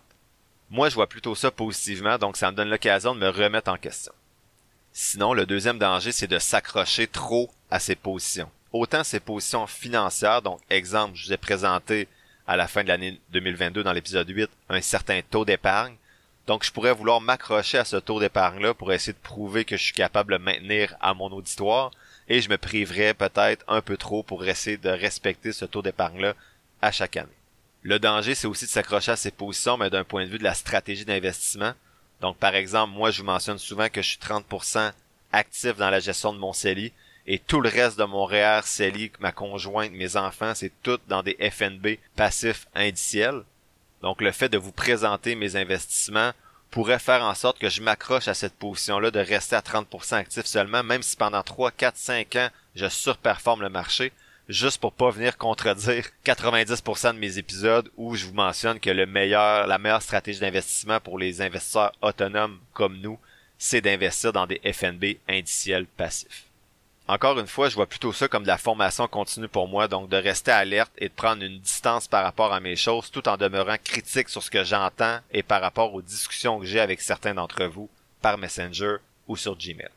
Moi, 0.69 0.89
je 0.89 0.95
vois 0.95 1.09
plutôt 1.09 1.35
ça 1.35 1.51
positivement, 1.51 2.17
donc 2.17 2.37
ça 2.37 2.51
me 2.51 2.55
donne 2.55 2.69
l'occasion 2.69 3.15
de 3.15 3.19
me 3.19 3.29
remettre 3.29 3.71
en 3.71 3.77
question. 3.77 4.13
Sinon, 4.91 5.33
le 5.33 5.47
deuxième 5.47 5.79
danger, 5.79 6.11
c'est 6.11 6.27
de 6.27 6.39
s'accrocher 6.39 7.07
trop 7.07 7.51
à 7.71 7.79
ses 7.79 7.95
positions 7.95 8.49
autant 8.73 9.03
ses 9.03 9.19
positions 9.19 9.67
financières, 9.67 10.41
donc 10.41 10.59
exemple, 10.69 11.15
je 11.15 11.27
vous 11.27 11.33
ai 11.33 11.37
présenté 11.37 12.07
à 12.47 12.57
la 12.57 12.67
fin 12.67 12.83
de 12.83 12.89
l'année 12.89 13.21
2022 13.31 13.83
dans 13.83 13.93
l'épisode 13.93 14.27
8 14.27 14.49
un 14.69 14.81
certain 14.81 15.21
taux 15.21 15.45
d'épargne. 15.45 15.95
Donc 16.47 16.65
je 16.65 16.71
pourrais 16.71 16.93
vouloir 16.93 17.21
m'accrocher 17.21 17.77
à 17.77 17.85
ce 17.85 17.95
taux 17.95 18.19
d'épargne-là 18.19 18.73
pour 18.73 18.91
essayer 18.91 19.13
de 19.13 19.17
prouver 19.17 19.65
que 19.65 19.77
je 19.77 19.83
suis 19.83 19.93
capable 19.93 20.33
de 20.33 20.37
maintenir 20.37 20.95
à 20.99 21.13
mon 21.13 21.31
auditoire 21.31 21.91
et 22.27 22.41
je 22.41 22.49
me 22.49 22.57
priverais 22.57 23.13
peut-être 23.13 23.63
un 23.67 23.81
peu 23.81 23.97
trop 23.97 24.23
pour 24.23 24.45
essayer 24.45 24.77
de 24.77 24.89
respecter 24.89 25.51
ce 25.51 25.65
taux 25.65 25.81
d'épargne-là 25.81 26.33
à 26.81 26.91
chaque 26.91 27.17
année. 27.17 27.29
Le 27.81 27.99
danger, 27.99 28.33
c'est 28.33 28.47
aussi 28.47 28.65
de 28.65 28.69
s'accrocher 28.69 29.11
à 29.11 29.17
ces 29.17 29.31
positions, 29.31 29.77
mais 29.77 29.89
d'un 29.89 30.05
point 30.05 30.25
de 30.25 30.29
vue 30.29 30.37
de 30.37 30.43
la 30.43 30.53
stratégie 30.53 31.03
d'investissement. 31.03 31.73
Donc, 32.21 32.37
par 32.37 32.55
exemple, 32.55 32.93
moi, 32.93 33.11
je 33.11 33.19
vous 33.21 33.27
mentionne 33.27 33.57
souvent 33.57 33.89
que 33.89 34.01
je 34.01 34.07
suis 34.07 34.19
30% 34.19 34.93
actif 35.33 35.75
dans 35.75 35.89
la 35.89 35.99
gestion 35.99 36.31
de 36.31 36.37
mon 36.37 36.53
CELI, 36.53 36.93
et 37.27 37.39
tout 37.39 37.59
le 37.59 37.69
reste 37.69 37.99
de 37.99 38.05
mon 38.05 38.25
REER, 38.25 38.61
CELI, 38.63 39.11
ma 39.19 39.33
conjointe, 39.33 39.91
mes 39.91 40.15
enfants, 40.15 40.53
c'est 40.55 40.71
tout 40.81 40.99
dans 41.07 41.23
des 41.23 41.37
FNB 41.51 41.97
passifs 42.15 42.67
indiciels. 42.73 43.43
Donc 44.03 44.21
le 44.21 44.31
fait 44.31 44.49
de 44.49 44.57
vous 44.57 44.73
présenter 44.73 45.33
mes 45.33 45.55
investissements 45.55 46.33
pourrait 46.69 46.99
faire 46.99 47.23
en 47.23 47.33
sorte 47.33 47.57
que 47.57 47.69
je 47.69 47.81
m'accroche 47.81 48.27
à 48.27 48.33
cette 48.33 48.55
position-là 48.55 49.11
de 49.11 49.19
rester 49.19 49.55
à 49.55 49.61
30% 49.61 50.15
actif 50.15 50.45
seulement, 50.45 50.83
même 50.83 51.01
si 51.01 51.15
pendant 51.15 51.41
3, 51.41 51.71
4, 51.71 51.95
5 51.95 52.35
ans, 52.35 52.49
je 52.75 52.89
surperforme 52.89 53.61
le 53.61 53.69
marché, 53.69 54.11
juste 54.49 54.81
pour 54.81 54.91
pas 54.91 55.09
venir 55.09 55.37
contredire 55.37 56.05
90% 56.25 57.13
de 57.13 57.19
mes 57.19 57.37
épisodes 57.37 57.89
où 57.95 58.15
je 58.15 58.25
vous 58.25 58.33
mentionne 58.33 58.79
que 58.79 58.89
le 58.89 59.05
meilleur, 59.05 59.67
la 59.67 59.77
meilleure 59.77 60.01
stratégie 60.01 60.41
d'investissement 60.41 60.99
pour 60.99 61.17
les 61.17 61.41
investisseurs 61.41 61.93
autonomes 62.01 62.59
comme 62.73 62.97
nous, 62.97 63.17
c'est 63.57 63.81
d'investir 63.81 64.33
dans 64.33 64.47
des 64.47 64.59
FNB 64.65 65.17
indiciels 65.29 65.85
passifs. 65.85 66.43
Encore 67.05 67.37
une 67.37 67.47
fois, 67.47 67.67
je 67.67 67.75
vois 67.75 67.87
plutôt 67.87 68.13
ça 68.13 68.29
comme 68.29 68.43
de 68.43 68.47
la 68.47 68.57
formation 68.57 69.09
continue 69.09 69.49
pour 69.49 69.67
moi, 69.67 69.89
donc 69.89 70.07
de 70.07 70.15
rester 70.15 70.51
alerte 70.51 70.93
et 70.97 71.09
de 71.09 71.13
prendre 71.13 71.43
une 71.43 71.59
distance 71.59 72.07
par 72.07 72.23
rapport 72.23 72.53
à 72.53 72.61
mes 72.61 72.77
choses 72.77 73.11
tout 73.11 73.27
en 73.27 73.35
demeurant 73.35 73.75
critique 73.83 74.29
sur 74.29 74.41
ce 74.41 74.49
que 74.49 74.63
j'entends 74.63 75.19
et 75.31 75.43
par 75.43 75.59
rapport 75.61 75.93
aux 75.93 76.01
discussions 76.01 76.59
que 76.59 76.65
j'ai 76.65 76.79
avec 76.79 77.01
certains 77.01 77.33
d'entre 77.33 77.65
vous 77.65 77.89
par 78.21 78.37
Messenger 78.37 78.97
ou 79.27 79.35
sur 79.35 79.57
Gmail. 79.57 79.89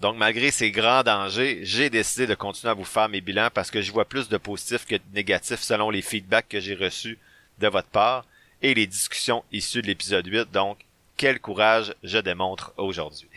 Donc 0.00 0.16
malgré 0.16 0.50
ces 0.50 0.70
grands 0.70 1.02
dangers, 1.02 1.60
j'ai 1.62 1.90
décidé 1.90 2.26
de 2.26 2.34
continuer 2.34 2.70
à 2.70 2.74
vous 2.74 2.84
faire 2.84 3.10
mes 3.10 3.20
bilans 3.20 3.50
parce 3.52 3.70
que 3.70 3.82
je 3.82 3.92
vois 3.92 4.06
plus 4.06 4.30
de 4.30 4.38
positifs 4.38 4.86
que 4.86 4.96
de 4.96 5.02
négatifs 5.12 5.60
selon 5.60 5.90
les 5.90 6.02
feedbacks 6.02 6.48
que 6.48 6.60
j'ai 6.60 6.74
reçus 6.74 7.18
de 7.58 7.68
votre 7.68 7.88
part 7.88 8.24
et 8.62 8.72
les 8.72 8.86
discussions 8.86 9.44
issues 9.52 9.82
de 9.82 9.88
l'épisode 9.88 10.26
8, 10.26 10.50
donc 10.52 10.78
quel 11.18 11.38
courage 11.38 11.94
je 12.02 12.18
démontre 12.18 12.72
aujourd'hui. 12.78 13.28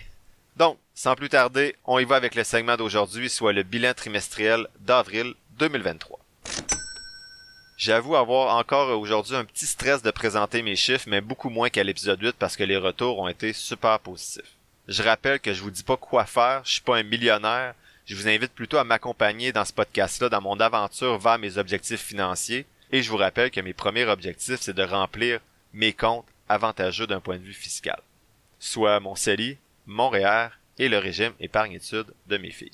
Donc, 0.59 0.77
sans 0.93 1.15
plus 1.15 1.29
tarder, 1.29 1.77
on 1.85 1.99
y 1.99 2.03
va 2.03 2.17
avec 2.17 2.35
le 2.35 2.43
segment 2.43 2.75
d'aujourd'hui, 2.75 3.29
soit 3.29 3.53
le 3.53 3.63
bilan 3.63 3.93
trimestriel 3.93 4.67
d'avril 4.81 5.33
2023. 5.57 6.19
J'avoue 7.77 8.17
avoir 8.17 8.57
encore 8.57 8.89
aujourd'hui 8.99 9.37
un 9.37 9.45
petit 9.45 9.65
stress 9.65 10.01
de 10.01 10.11
présenter 10.11 10.61
mes 10.61 10.75
chiffres, 10.75 11.07
mais 11.07 11.21
beaucoup 11.21 11.49
moins 11.49 11.69
qu'à 11.69 11.85
l'épisode 11.85 12.21
8 12.21 12.35
parce 12.37 12.57
que 12.57 12.65
les 12.65 12.75
retours 12.75 13.19
ont 13.19 13.29
été 13.29 13.53
super 13.53 14.01
positifs. 14.01 14.51
Je 14.89 15.01
rappelle 15.01 15.39
que 15.39 15.53
je 15.53 15.61
vous 15.61 15.71
dis 15.71 15.83
pas 15.83 15.95
quoi 15.95 16.25
faire, 16.25 16.61
je 16.65 16.73
suis 16.73 16.81
pas 16.81 16.97
un 16.97 17.03
millionnaire, 17.03 17.73
je 18.05 18.15
vous 18.15 18.27
invite 18.27 18.51
plutôt 18.51 18.79
à 18.79 18.83
m'accompagner 18.83 19.53
dans 19.53 19.63
ce 19.63 19.71
podcast-là 19.71 20.27
dans 20.27 20.41
mon 20.41 20.59
aventure 20.59 21.17
vers 21.19 21.39
mes 21.39 21.57
objectifs 21.57 22.01
financiers, 22.01 22.65
et 22.91 23.01
je 23.01 23.09
vous 23.09 23.15
rappelle 23.15 23.49
que 23.49 23.61
mes 23.61 23.71
premiers 23.71 24.07
objectifs, 24.07 24.59
c'est 24.59 24.75
de 24.75 24.83
remplir 24.83 25.39
mes 25.71 25.93
comptes 25.93 26.25
avantageux 26.49 27.07
d'un 27.07 27.21
point 27.21 27.37
de 27.37 27.43
vue 27.43 27.53
fiscal. 27.53 28.01
Soit 28.59 28.99
mon 28.99 29.15
CELI, 29.15 29.57
Montréal 29.89 30.51
et 30.77 30.87
le 30.87 30.99
régime 30.99 31.33
épargne-études 31.39 32.13
de 32.27 32.37
mes 32.37 32.51
filles. 32.51 32.71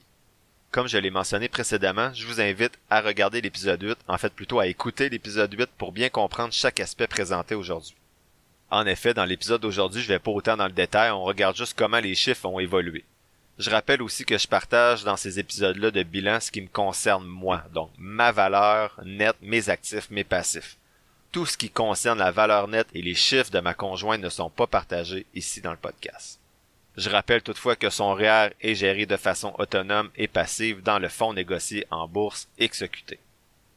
Comme 0.69 0.89
je 0.89 0.97
l'ai 0.97 1.09
mentionné 1.09 1.47
précédemment, 1.47 2.13
je 2.13 2.27
vous 2.27 2.41
invite 2.41 2.77
à 2.89 2.99
regarder 2.99 3.39
l'épisode 3.39 3.81
8, 3.81 3.97
en 4.09 4.17
fait 4.17 4.33
plutôt 4.33 4.59
à 4.59 4.67
écouter 4.67 5.07
l'épisode 5.07 5.53
8 5.53 5.69
pour 5.77 5.93
bien 5.93 6.09
comprendre 6.09 6.51
chaque 6.51 6.81
aspect 6.81 7.07
présenté 7.07 7.55
aujourd'hui. 7.55 7.95
En 8.69 8.85
effet, 8.85 9.13
dans 9.13 9.23
l'épisode 9.23 9.61
d'aujourd'hui, 9.61 10.01
je 10.01 10.09
vais 10.09 10.19
pas 10.19 10.31
autant 10.31 10.57
dans 10.57 10.65
le 10.65 10.73
détail, 10.73 11.11
on 11.11 11.23
regarde 11.23 11.55
juste 11.55 11.77
comment 11.77 12.01
les 12.01 12.15
chiffres 12.15 12.45
ont 12.45 12.59
évolué. 12.59 13.05
Je 13.57 13.69
rappelle 13.69 14.01
aussi 14.01 14.25
que 14.25 14.37
je 14.37 14.49
partage 14.49 15.05
dans 15.05 15.15
ces 15.15 15.39
épisodes-là 15.39 15.91
de 15.91 16.03
bilan 16.03 16.41
ce 16.41 16.51
qui 16.51 16.61
me 16.61 16.67
concerne 16.67 17.25
moi, 17.25 17.63
donc 17.73 17.91
ma 17.97 18.33
valeur 18.33 18.99
nette, 19.05 19.37
mes 19.41 19.69
actifs, 19.69 20.09
mes 20.09 20.25
passifs. 20.25 20.75
Tout 21.31 21.45
ce 21.45 21.57
qui 21.57 21.69
concerne 21.69 22.19
la 22.19 22.31
valeur 22.31 22.67
nette 22.67 22.89
et 22.93 23.01
les 23.01 23.15
chiffres 23.15 23.51
de 23.51 23.61
ma 23.61 23.73
conjointe 23.73 24.21
ne 24.21 24.29
sont 24.29 24.49
pas 24.49 24.67
partagés 24.67 25.25
ici 25.33 25.61
dans 25.61 25.71
le 25.71 25.77
podcast. 25.77 26.39
Je 26.97 27.09
rappelle 27.09 27.41
toutefois 27.41 27.75
que 27.75 27.89
son 27.89 28.13
REER 28.13 28.51
est 28.61 28.75
géré 28.75 29.05
de 29.05 29.17
façon 29.17 29.53
autonome 29.57 30.09
et 30.15 30.27
passive 30.27 30.81
dans 30.81 30.97
le 30.97 31.09
fonds 31.09 31.33
négocié 31.33 31.85
en 31.91 32.07
bourse 32.07 32.47
XQT. 32.59 33.19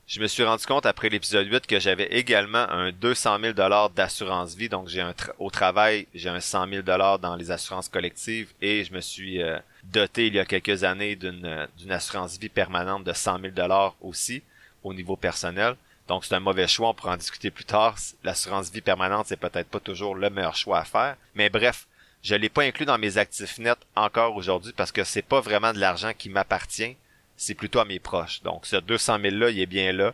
Je 0.07 0.21
me 0.21 0.27
suis 0.27 0.45
rendu 0.45 0.65
compte 0.65 0.87
après 0.87 1.11
l'épisode 1.11 1.47
8 1.47 1.67
que 1.67 1.81
j'avais 1.81 2.07
également 2.07 2.67
un 2.71 2.93
200 2.93 3.41
000 3.41 3.89
d'assurance 3.95 4.55
vie. 4.55 4.71
Donc, 4.71 4.89
j'ai 4.89 5.03
un 5.03 5.13
au 5.39 5.51
travail, 5.51 6.07
j'ai 6.15 6.31
un 6.31 6.41
100 6.41 6.69
000 6.69 6.83
dans 6.83 7.37
les 7.37 7.51
assurances 7.51 7.91
collectives 7.91 8.51
et 8.63 8.85
je 8.85 8.95
me 8.95 9.03
suis 9.03 9.43
euh, 9.43 9.59
doté 9.85 10.29
il 10.29 10.35
y 10.35 10.39
a 10.39 10.47
quelques 10.47 10.85
années 10.85 11.15
d'une 11.15 11.45
euh, 11.45 11.67
d'une 11.77 11.93
assurance 11.93 12.39
vie 12.39 12.49
permanente 12.49 13.05
de 13.05 13.13
100 13.13 13.39
000 13.55 13.93
aussi 14.01 14.43
au 14.83 14.95
niveau 14.95 15.17
personnel. 15.17 15.77
Donc, 16.07 16.25
c'est 16.25 16.37
un 16.37 16.41
mauvais 16.41 16.69
choix. 16.69 16.89
On 16.89 16.95
pourra 16.95 17.13
en 17.13 17.19
discuter 17.19 17.51
plus 17.51 17.67
tard. 17.67 17.97
L'assurance 18.25 18.71
vie 18.71 18.81
permanente, 18.81 19.27
c'est 19.27 19.37
peut-être 19.37 19.69
pas 19.69 19.81
toujours 19.81 20.15
le 20.15 20.31
meilleur 20.31 20.57
choix 20.57 20.79
à 20.79 20.85
faire. 20.85 21.17
Mais 21.35 21.51
bref, 21.51 21.87
je 22.23 22.35
l'ai 22.35 22.49
pas 22.49 22.63
inclus 22.63 22.87
dans 22.87 22.99
mes 22.99 23.19
actifs 23.19 23.59
nets 23.59 23.79
encore 23.97 24.37
aujourd'hui 24.37 24.73
parce 24.77 24.93
que 24.93 25.05
c'est 25.05 25.23
pas 25.23 25.41
vraiment 25.41 25.73
de 25.73 25.79
l'argent 25.79 26.13
qui 26.17 26.29
m'appartient 26.29 26.97
c'est 27.39 27.55
plutôt 27.55 27.79
à 27.79 27.87
mes 27.87 28.01
proches. 28.01 28.43
Donc 28.43 28.67
ce 28.67 28.77
200 28.77 29.21
000 29.23 29.37
là, 29.37 29.49
il 29.49 29.61
est 29.61 29.67
bien 29.67 29.93
là. 29.93 30.13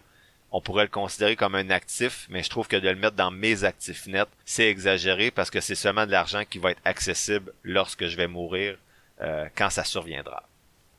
On 0.52 0.60
pourrait 0.60 0.84
le 0.84 0.90
considérer 0.90 1.34
comme 1.34 1.56
un 1.56 1.70
actif, 1.70 2.26
mais 2.28 2.44
je 2.44 2.50
trouve 2.50 2.68
que 2.68 2.76
de 2.76 2.88
le 2.88 2.94
mettre 2.94 3.16
dans 3.16 3.32
mes 3.32 3.64
actifs 3.64 4.06
nets, 4.06 4.28
c'est 4.44 4.68
exagéré 4.68 5.32
parce 5.32 5.50
que 5.50 5.60
c'est 5.60 5.74
seulement 5.74 6.06
de 6.06 6.12
l'argent 6.12 6.44
qui 6.48 6.58
va 6.58 6.70
être 6.70 6.80
accessible 6.84 7.52
lorsque 7.64 8.06
je 8.06 8.16
vais 8.16 8.28
mourir, 8.28 8.76
euh, 9.20 9.48
quand 9.56 9.70
ça 9.70 9.82
surviendra. 9.82 10.48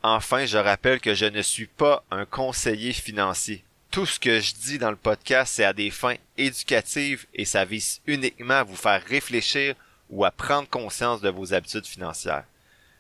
Enfin, 0.03 0.45
je 0.45 0.57
rappelle 0.57 0.99
que 0.99 1.13
je 1.13 1.25
ne 1.25 1.41
suis 1.41 1.67
pas 1.67 2.03
un 2.11 2.25
conseiller 2.25 2.91
financier. 2.91 3.63
Tout 3.91 4.05
ce 4.05 4.19
que 4.19 4.41
je 4.41 4.55
dis 4.55 4.77
dans 4.77 4.89
le 4.89 4.97
podcast, 4.97 5.53
c'est 5.55 5.63
à 5.63 5.71
des 5.71 5.89
fins 5.89 6.15
éducatives 6.37 7.25
et 7.33 7.45
ça 7.45 7.63
vise 7.63 8.01
uniquement 8.07 8.55
à 8.55 8.63
vous 8.63 8.75
faire 8.75 9.01
réfléchir 9.05 9.75
ou 10.09 10.25
à 10.25 10.31
prendre 10.31 10.69
conscience 10.69 11.21
de 11.21 11.29
vos 11.29 11.53
habitudes 11.53 11.85
financières 11.85 12.45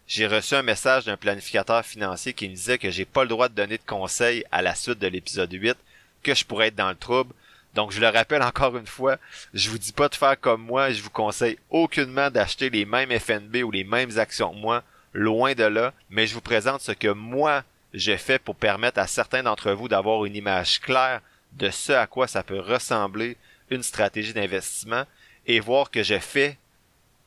j'ai 0.07 0.27
reçu 0.27 0.53
un 0.53 0.61
message 0.61 1.05
d'un 1.05 1.17
planificateur 1.17 1.83
financier 1.83 2.33
qui 2.33 2.47
me 2.47 2.53
disait 2.53 2.77
que 2.77 2.91
j'ai 2.91 3.05
pas 3.05 3.23
le 3.23 3.29
droit 3.29 3.49
de 3.49 3.55
donner 3.55 3.77
de 3.77 3.83
conseils 3.85 4.43
à 4.51 4.61
la 4.61 4.75
suite 4.75 4.99
de 4.99 5.07
l'épisode 5.07 5.51
8, 5.51 5.75
que 6.21 6.35
je 6.35 6.45
pourrais 6.45 6.67
être 6.67 6.75
dans 6.75 6.89
le 6.89 6.95
trouble. 6.95 7.33
Donc 7.73 7.91
je 7.91 7.99
le 7.99 8.07
rappelle 8.07 8.43
encore 8.43 8.77
une 8.77 8.85
fois, 8.85 9.17
je 9.53 9.69
vous 9.69 9.77
dis 9.77 9.91
pas 9.91 10.07
de 10.07 10.15
faire 10.15 10.39
comme 10.39 10.61
moi, 10.61 10.91
je 10.91 11.01
vous 11.01 11.09
conseille 11.09 11.57
aucunement 11.71 12.29
d'acheter 12.29 12.69
les 12.69 12.85
mêmes 12.85 13.17
FNB 13.19 13.63
ou 13.63 13.71
les 13.71 13.83
mêmes 13.83 14.17
actions 14.17 14.53
que 14.53 14.59
moi, 14.59 14.83
loin 15.13 15.53
de 15.53 15.63
là, 15.63 15.91
mais 16.09 16.27
je 16.27 16.35
vous 16.35 16.41
présente 16.41 16.81
ce 16.81 16.91
que 16.91 17.09
moi 17.09 17.63
j'ai 17.93 18.17
fait 18.17 18.39
pour 18.39 18.55
permettre 18.55 18.99
à 18.99 19.07
certains 19.07 19.43
d'entre 19.43 19.71
vous 19.71 19.87
d'avoir 19.87 20.25
une 20.25 20.35
image 20.35 20.81
claire 20.81 21.21
de 21.53 21.69
ce 21.69 21.93
à 21.93 22.07
quoi 22.07 22.27
ça 22.27 22.43
peut 22.43 22.59
ressembler 22.59 23.37
une 23.69 23.83
stratégie 23.83 24.33
d'investissement 24.33 25.05
et 25.47 25.59
voir 25.59 25.89
que 25.89 26.03
j'ai 26.03 26.19
fait 26.19 26.57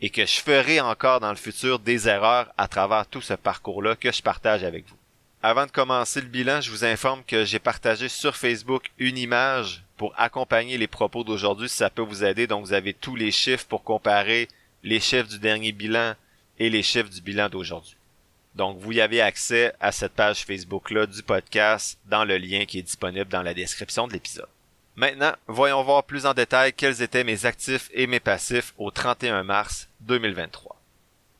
et 0.01 0.11
que 0.11 0.25
je 0.25 0.41
ferai 0.41 0.81
encore 0.81 1.21
dans 1.21 1.31
le 1.31 1.37
futur 1.37 1.79
des 1.79 2.09
erreurs 2.09 2.53
à 2.57 2.69
travers 2.69 3.07
tout 3.07 3.21
ce 3.21 3.35
parcours-là 3.35 3.97
que 3.97 4.13
je 4.13 4.23
partage 4.23 4.65
avec 4.65 4.87
vous. 4.89 4.97
Avant 5.43 5.67
de 5.67 5.71
commencer 5.71 6.21
le 6.21 6.27
bilan, 6.27 6.61
je 6.61 6.71
vous 6.71 6.85
informe 6.85 7.23
que 7.25 7.45
j'ai 7.45 7.59
partagé 7.59 8.09
sur 8.09 8.37
Facebook 8.37 8.91
une 8.99 9.19
image 9.19 9.85
pour 9.97 10.13
accompagner 10.17 10.79
les 10.79 10.87
propos 10.87 11.25
d'aujourd'hui 11.25 11.69
si 11.69 11.77
ça 11.77 11.91
peut 11.91 12.03
vous 12.03 12.25
aider. 12.25 12.47
Donc 12.47 12.65
vous 12.65 12.73
avez 12.73 12.93
tous 12.93 13.15
les 13.15 13.31
chiffres 13.31 13.67
pour 13.67 13.85
comparer 13.85 14.49
les 14.83 15.01
chiffres 15.01 15.29
du 15.29 15.39
dernier 15.39 15.73
bilan 15.73 16.15
et 16.59 16.71
les 16.71 16.83
chiffres 16.83 17.11
du 17.11 17.21
bilan 17.21 17.49
d'aujourd'hui. 17.49 17.97
Donc 18.57 18.79
vous 18.79 18.93
y 18.93 19.01
avez 19.01 19.21
accès 19.21 19.73
à 19.79 19.93
cette 19.93 20.15
page 20.15 20.45
Facebook-là 20.45 21.07
du 21.07 21.23
podcast 21.23 21.99
dans 22.07 22.25
le 22.25 22.37
lien 22.39 22.65
qui 22.65 22.81
est 22.81 22.83
disponible 22.83 23.29
dans 23.29 23.43
la 23.43 23.55
description 23.55 24.09
de 24.09 24.15
l'épisode. 24.15 24.49
Maintenant, 24.99 25.33
voyons 25.47 25.85
voir 25.85 26.03
plus 26.03 26.27
en 26.27 26.35
détail 26.35 26.73
quels 26.73 27.03
étaient 27.03 27.23
mes 27.23 27.47
actifs 27.47 27.89
et 27.95 28.09
mes 28.09 28.19
passifs 28.19 28.75
au 28.79 28.91
31 28.91 29.45
mars 29.45 29.89
2023. 30.01 30.75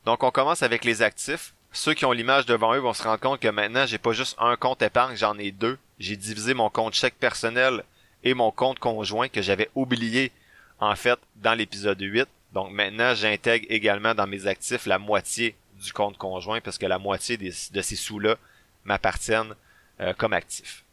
Donc 0.05 0.23
on 0.23 0.31
commence 0.31 0.63
avec 0.63 0.85
les 0.85 1.03
actifs. 1.03 1.55
Ceux 1.73 1.95
qui 1.95 2.05
ont 2.05 2.13
l'image 2.13 2.47
devant 2.47 2.73
eux 2.77 2.79
vont 2.79 2.93
se 2.93 3.03
rendre 3.03 3.19
compte 3.19 3.41
que 3.41 3.49
maintenant 3.49 3.85
j'ai 3.85 3.99
pas 3.99 4.13
juste 4.13 4.37
un 4.39 4.55
compte 4.55 4.81
épargne, 4.83 5.17
j'en 5.17 5.37
ai 5.39 5.51
deux. 5.51 5.77
J'ai 5.99 6.15
divisé 6.15 6.55
mon 6.55 6.71
compte 6.71 6.95
chèque 6.95 7.19
personnel 7.19 7.83
et 8.23 8.33
mon 8.33 8.53
compte 8.53 8.79
conjoint 8.79 9.29
que 9.29 9.43
j'avais 9.43 9.71
oublié 9.75 10.31
en 10.79 10.95
fait 10.95 11.19
dans 11.35 11.55
l'épisode 11.55 12.01
8. 12.01 12.29
Donc 12.53 12.71
maintenant 12.71 13.17
j'intègre 13.17 13.67
également 13.71 14.15
dans 14.15 14.29
mes 14.29 14.47
actifs 14.47 14.87
la 14.87 15.01
moitié 15.01 15.57
du 15.83 15.93
compte 15.93 16.17
conjoint 16.17 16.61
parce 16.61 16.79
que 16.79 16.87
la 16.87 17.01
moitié 17.01 17.37
de 17.37 17.83
ces 17.83 17.97
sous-là 17.97 18.37
m'appartiennent 18.85 19.57
euh, 19.99 20.15
comme 20.17 20.33
actifs. 20.33 20.85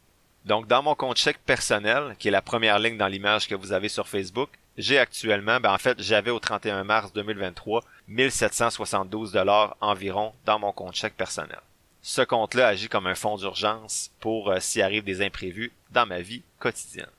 Donc, 0.46 0.68
dans 0.68 0.80
mon 0.80 0.94
compte 0.94 1.16
chèque 1.16 1.40
personnel, 1.44 2.14
qui 2.20 2.28
est 2.28 2.30
la 2.30 2.40
première 2.40 2.78
ligne 2.78 2.96
dans 2.96 3.08
l'image 3.08 3.48
que 3.48 3.56
vous 3.56 3.72
avez 3.72 3.88
sur 3.88 4.06
Facebook, 4.06 4.48
j'ai 4.78 4.96
actuellement, 4.96 5.58
ben 5.58 5.72
en 5.72 5.78
fait, 5.78 6.00
j'avais 6.00 6.30
au 6.30 6.38
31 6.38 6.84
mars 6.84 7.12
2023 7.12 7.82
1772 8.06 9.32
dollars 9.32 9.76
environ 9.80 10.32
dans 10.44 10.60
mon 10.60 10.70
compte 10.70 10.94
chèque 10.94 11.16
personnel. 11.16 11.58
Ce 12.00 12.22
compte-là 12.22 12.68
agit 12.68 12.88
comme 12.88 13.08
un 13.08 13.16
fonds 13.16 13.36
d'urgence 13.36 14.12
pour 14.20 14.50
euh, 14.50 14.60
s'y 14.60 14.80
arrive 14.82 15.02
des 15.02 15.20
imprévus 15.20 15.72
dans 15.90 16.06
ma 16.06 16.20
vie 16.20 16.42
quotidienne. 16.60 17.10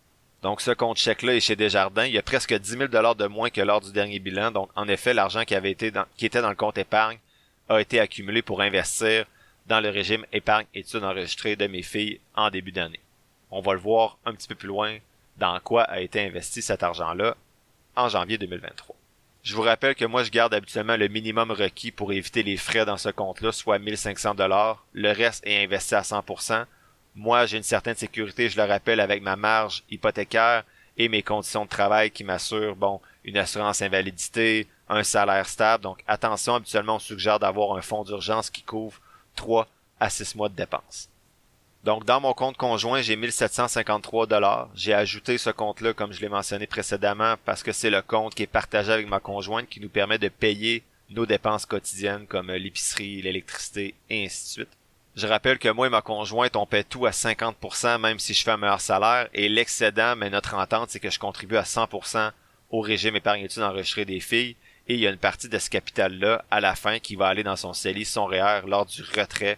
Donc 0.41 0.61
ce 0.61 0.71
compte 0.71 0.97
chèque-là 0.97 1.35
est 1.35 1.41
chez 1.41 1.57
Desjardins. 1.57 2.05
Il 2.05 2.13
y 2.13 2.17
a 2.17 2.23
presque 2.23 2.53
10 2.53 2.69
000 2.69 2.87
dollars 2.87 3.15
de 3.15 3.27
moins 3.27 3.49
que 3.49 3.59
lors 3.59 3.81
du 3.81 3.91
dernier 3.91 4.19
bilan. 4.19 4.51
Donc 4.51 4.69
en 4.75 4.87
effet, 4.87 5.13
l'argent 5.13 5.43
qui 5.43 5.55
avait 5.55 5.71
été 5.71 5.91
dans, 5.91 6.05
qui 6.15 6.25
était 6.25 6.41
dans 6.41 6.49
le 6.49 6.55
compte 6.55 6.77
épargne 6.77 7.19
a 7.67 7.81
été 7.81 7.99
accumulé 7.99 8.41
pour 8.41 8.61
investir 8.61 9.25
dans 9.65 9.81
le 9.81 9.89
régime 9.89 10.25
épargne 10.31 10.67
études 10.73 11.03
enregistrées 11.03 11.57
de 11.57 11.67
mes 11.67 11.83
filles 11.83 12.21
en 12.33 12.49
début 12.49 12.71
d'année. 12.71 13.01
On 13.51 13.61
va 13.61 13.73
le 13.73 13.79
voir 13.79 14.17
un 14.25 14.33
petit 14.33 14.47
peu 14.47 14.55
plus 14.55 14.67
loin 14.67 14.97
dans 15.37 15.59
quoi 15.59 15.83
a 15.83 15.99
été 15.99 16.21
investi 16.21 16.61
cet 16.61 16.83
argent-là 16.83 17.35
en 17.95 18.09
janvier 18.09 18.37
2023. 18.37 18.95
Je 19.43 19.55
vous 19.55 19.61
rappelle 19.61 19.95
que 19.95 20.03
moi 20.03 20.23
je 20.23 20.31
garde 20.31 20.53
habituellement 20.53 20.97
le 20.97 21.07
minimum 21.07 21.51
requis 21.51 21.91
pour 21.91 22.11
éviter 22.11 22.43
les 22.43 22.57
frais 22.57 22.85
dans 22.85 22.97
ce 22.97 23.09
compte-là, 23.09 23.51
soit 23.51 23.79
1500 23.79 24.35
dollars. 24.35 24.83
Le 24.91 25.11
reste 25.11 25.45
est 25.47 25.63
investi 25.63 25.95
à 25.95 26.01
100%. 26.01 26.65
Moi, 27.15 27.45
j'ai 27.45 27.57
une 27.57 27.63
certaine 27.63 27.95
sécurité, 27.95 28.49
je 28.49 28.57
le 28.57 28.67
rappelle, 28.67 28.99
avec 28.99 29.23
ma 29.23 29.35
marge 29.35 29.83
hypothécaire 29.89 30.63
et 30.97 31.07
mes 31.07 31.23
conditions 31.23 31.63
de 31.65 31.69
travail 31.69 32.11
qui 32.11 32.23
m'assurent, 32.23 32.75
bon, 32.75 33.01
une 33.23 33.37
assurance 33.37 33.81
invalidité, 33.81 34.67
un 34.89 35.03
salaire 35.03 35.47
stable. 35.47 35.83
Donc, 35.83 36.03
attention, 36.07 36.55
habituellement, 36.55 36.95
on 36.95 36.99
suggère 36.99 37.39
d'avoir 37.39 37.77
un 37.77 37.81
fonds 37.81 38.03
d'urgence 38.03 38.49
qui 38.49 38.63
couvre 38.63 38.99
3 39.35 39.67
à 39.99 40.09
6 40.09 40.35
mois 40.35 40.49
de 40.49 40.55
dépenses. 40.55 41.09
Donc, 41.87 42.03
dans 42.03 42.19
mon 42.19 42.33
compte 42.33 42.57
conjoint, 42.57 43.01
j'ai 43.01 43.15
1753 43.15 44.27
dollars. 44.27 44.67
J'ai 44.75 44.93
ajouté 44.93 45.37
ce 45.37 45.51
compte-là, 45.51 45.93
comme 45.93 46.11
je 46.11 46.19
l'ai 46.19 46.27
mentionné 46.27 46.67
précédemment, 46.67 47.35
parce 47.45 47.63
que 47.63 47.71
c'est 47.71 47.89
le 47.89 48.01
compte 48.01 48.35
qui 48.35 48.43
est 48.43 48.45
partagé 48.45 48.91
avec 48.91 49.07
ma 49.07 49.21
conjointe 49.21 49.69
qui 49.69 49.79
nous 49.79 49.87
permet 49.87 50.17
de 50.17 50.27
payer 50.27 50.83
nos 51.11 51.25
dépenses 51.25 51.65
quotidiennes 51.65 52.27
comme 52.27 52.51
l'épicerie, 52.51 53.21
l'électricité 53.21 53.95
et 54.09 54.25
ainsi 54.25 54.43
de 54.43 54.49
suite. 54.49 54.77
Je 55.15 55.27
rappelle 55.27 55.59
que 55.59 55.69
moi 55.69 55.87
et 55.87 55.89
ma 55.89 56.01
conjointe, 56.01 56.57
on 56.57 56.65
paie 56.65 56.83
tout 56.83 57.05
à 57.05 57.11
50%, 57.11 58.01
même 58.01 58.19
si 58.19 58.33
je 58.33 58.43
fais 58.43 58.51
un 58.51 58.57
meilleur 58.57 58.81
salaire, 58.81 59.29
et 59.33 59.47
l'excédent, 59.47 60.17
mais 60.17 60.29
notre 60.29 60.55
entente, 60.55 60.89
c'est 60.89 60.99
que 60.99 61.09
je 61.09 61.19
contribue 61.19 61.55
à 61.55 61.63
100% 61.63 62.31
au 62.69 62.81
régime 62.81 63.15
épargne 63.15 63.45
études 63.45 63.63
enregistré 63.63 64.03
des 64.03 64.19
filles, 64.19 64.57
et 64.89 64.95
il 64.95 64.99
y 64.99 65.07
a 65.07 65.09
une 65.09 65.17
partie 65.17 65.47
de 65.47 65.57
ce 65.57 65.69
capital-là, 65.69 66.43
à 66.51 66.59
la 66.59 66.75
fin, 66.75 66.99
qui 66.99 67.15
va 67.15 67.27
aller 67.27 67.43
dans 67.43 67.55
son 67.55 67.71
CELI, 67.71 68.03
son 68.03 68.25
REER, 68.25 68.63
lors 68.67 68.85
du 68.85 69.03
retrait 69.03 69.57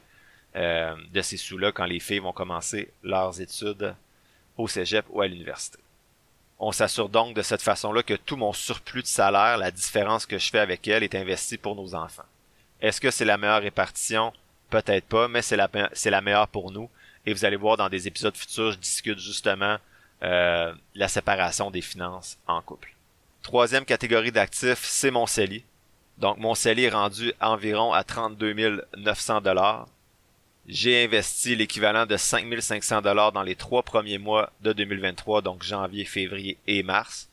euh, 0.55 0.95
de 1.11 1.21
ces 1.21 1.37
sous-là 1.37 1.71
quand 1.71 1.85
les 1.85 1.99
filles 1.99 2.19
vont 2.19 2.33
commencer 2.33 2.91
leurs 3.03 3.39
études 3.39 3.95
au 4.57 4.67
cégep 4.67 5.05
ou 5.09 5.21
à 5.21 5.27
l'université. 5.27 5.77
On 6.57 6.71
s'assure 6.71 7.07
donc 7.07 7.35
de 7.35 7.41
cette 7.41 7.61
façon-là 7.61 8.03
que 8.03 8.15
tout 8.15 8.35
mon 8.35 8.51
surplus 8.51 9.01
de 9.01 9.07
salaire, 9.07 9.57
la 9.57 9.71
différence 9.71 10.25
que 10.25 10.37
je 10.37 10.49
fais 10.49 10.59
avec 10.59 10.87
elle, 10.87 11.03
est 11.03 11.15
investi 11.15 11.57
pour 11.57 11.75
nos 11.75 11.95
enfants. 11.95 12.25
Est-ce 12.81 12.99
que 12.99 13.11
c'est 13.11 13.25
la 13.25 13.37
meilleure 13.37 13.61
répartition? 13.61 14.33
Peut-être 14.69 15.05
pas, 15.05 15.27
mais 15.27 15.41
c'est 15.41 15.55
la, 15.55 16.21
meilleure 16.21 16.47
pour 16.47 16.71
nous. 16.71 16.89
Et 17.25 17.33
vous 17.33 17.45
allez 17.45 17.55
voir 17.55 17.77
dans 17.77 17.89
des 17.89 18.07
épisodes 18.07 18.35
futurs, 18.35 18.73
je 18.73 18.77
discute 18.77 19.19
justement 19.19 19.77
euh, 20.23 20.73
la 20.95 21.07
séparation 21.07 21.71
des 21.71 21.81
finances 21.81 22.37
en 22.47 22.61
couple. 22.61 22.93
Troisième 23.41 23.85
catégorie 23.85 24.31
d'actifs, 24.31 24.83
c'est 24.83 25.11
mon 25.11 25.27
CELI. 25.27 25.63
Donc 26.17 26.37
mon 26.37 26.55
CELI 26.55 26.83
est 26.85 26.89
rendu 26.89 27.33
environ 27.39 27.93
à 27.93 28.03
32 28.03 28.85
900 28.97 29.41
dollars 29.41 29.87
j'ai 30.69 31.03
investi 31.03 31.55
l'équivalent 31.55 32.05
de 32.05 32.15
5500 32.15 33.01
dollars 33.01 33.31
dans 33.31 33.41
les 33.41 33.55
trois 33.55 33.81
premiers 33.81 34.19
mois 34.19 34.51
de 34.61 34.71
2023, 34.71 35.41
donc 35.41 35.63
janvier, 35.63 36.05
février 36.05 36.57
et 36.67 36.83
mars. 36.83 37.27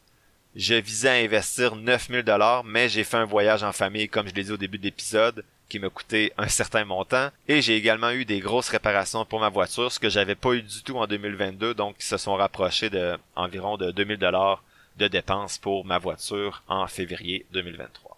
Je 0.54 0.74
visais 0.74 1.10
à 1.10 1.24
investir 1.24 1.76
9000 1.76 2.22
dollars, 2.22 2.64
mais 2.64 2.88
j'ai 2.88 3.04
fait 3.04 3.18
un 3.18 3.26
voyage 3.26 3.62
en 3.62 3.72
famille, 3.72 4.08
comme 4.08 4.26
je 4.26 4.34
l'ai 4.34 4.44
dit 4.44 4.52
au 4.52 4.56
début 4.56 4.78
de 4.78 4.84
l'épisode, 4.84 5.44
qui 5.68 5.78
m'a 5.78 5.90
coûté 5.90 6.32
un 6.38 6.48
certain 6.48 6.86
montant. 6.86 7.28
Et 7.46 7.60
j'ai 7.60 7.76
également 7.76 8.10
eu 8.10 8.24
des 8.24 8.40
grosses 8.40 8.70
réparations 8.70 9.26
pour 9.26 9.40
ma 9.40 9.50
voiture, 9.50 9.92
ce 9.92 10.00
que 10.00 10.08
j'avais 10.08 10.34
pas 10.34 10.54
eu 10.54 10.62
du 10.62 10.82
tout 10.82 10.96
en 10.96 11.06
2022, 11.06 11.74
donc 11.74 11.96
ils 12.00 12.04
se 12.04 12.16
sont 12.16 12.36
rapprochés 12.36 12.88
de 12.88 13.18
environ 13.34 13.76
de 13.76 13.90
2000 13.90 14.16
dollars 14.16 14.64
de 14.96 15.08
dépenses 15.08 15.58
pour 15.58 15.84
ma 15.84 15.98
voiture 15.98 16.62
en 16.68 16.86
février 16.86 17.44
2023. 17.52 18.15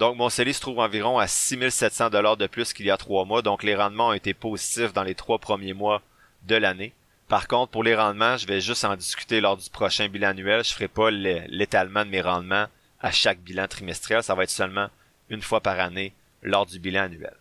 Donc, 0.00 0.16
mon 0.16 0.30
CELI 0.30 0.54
se 0.54 0.62
trouve 0.62 0.78
environ 0.78 1.18
à 1.18 1.26
6700 1.26 2.08
dollars 2.08 2.38
de 2.38 2.46
plus 2.46 2.72
qu'il 2.72 2.86
y 2.86 2.90
a 2.90 2.96
trois 2.96 3.26
mois. 3.26 3.42
Donc, 3.42 3.62
les 3.62 3.76
rendements 3.76 4.08
ont 4.08 4.12
été 4.14 4.32
positifs 4.32 4.94
dans 4.94 5.02
les 5.02 5.14
trois 5.14 5.38
premiers 5.38 5.74
mois 5.74 6.00
de 6.44 6.56
l'année. 6.56 6.94
Par 7.28 7.46
contre, 7.46 7.70
pour 7.70 7.84
les 7.84 7.94
rendements, 7.94 8.38
je 8.38 8.46
vais 8.46 8.62
juste 8.62 8.86
en 8.86 8.96
discuter 8.96 9.42
lors 9.42 9.58
du 9.58 9.68
prochain 9.68 10.08
bilan 10.08 10.30
annuel. 10.30 10.64
Je 10.64 10.72
ferai 10.72 10.88
pas 10.88 11.10
l'étalement 11.10 12.06
de 12.06 12.10
mes 12.10 12.22
rendements 12.22 12.64
à 13.02 13.10
chaque 13.10 13.40
bilan 13.40 13.68
trimestriel. 13.68 14.22
Ça 14.22 14.34
va 14.34 14.44
être 14.44 14.50
seulement 14.50 14.88
une 15.28 15.42
fois 15.42 15.60
par 15.60 15.78
année 15.78 16.14
lors 16.42 16.64
du 16.64 16.78
bilan 16.78 17.02
annuel. 17.02 17.34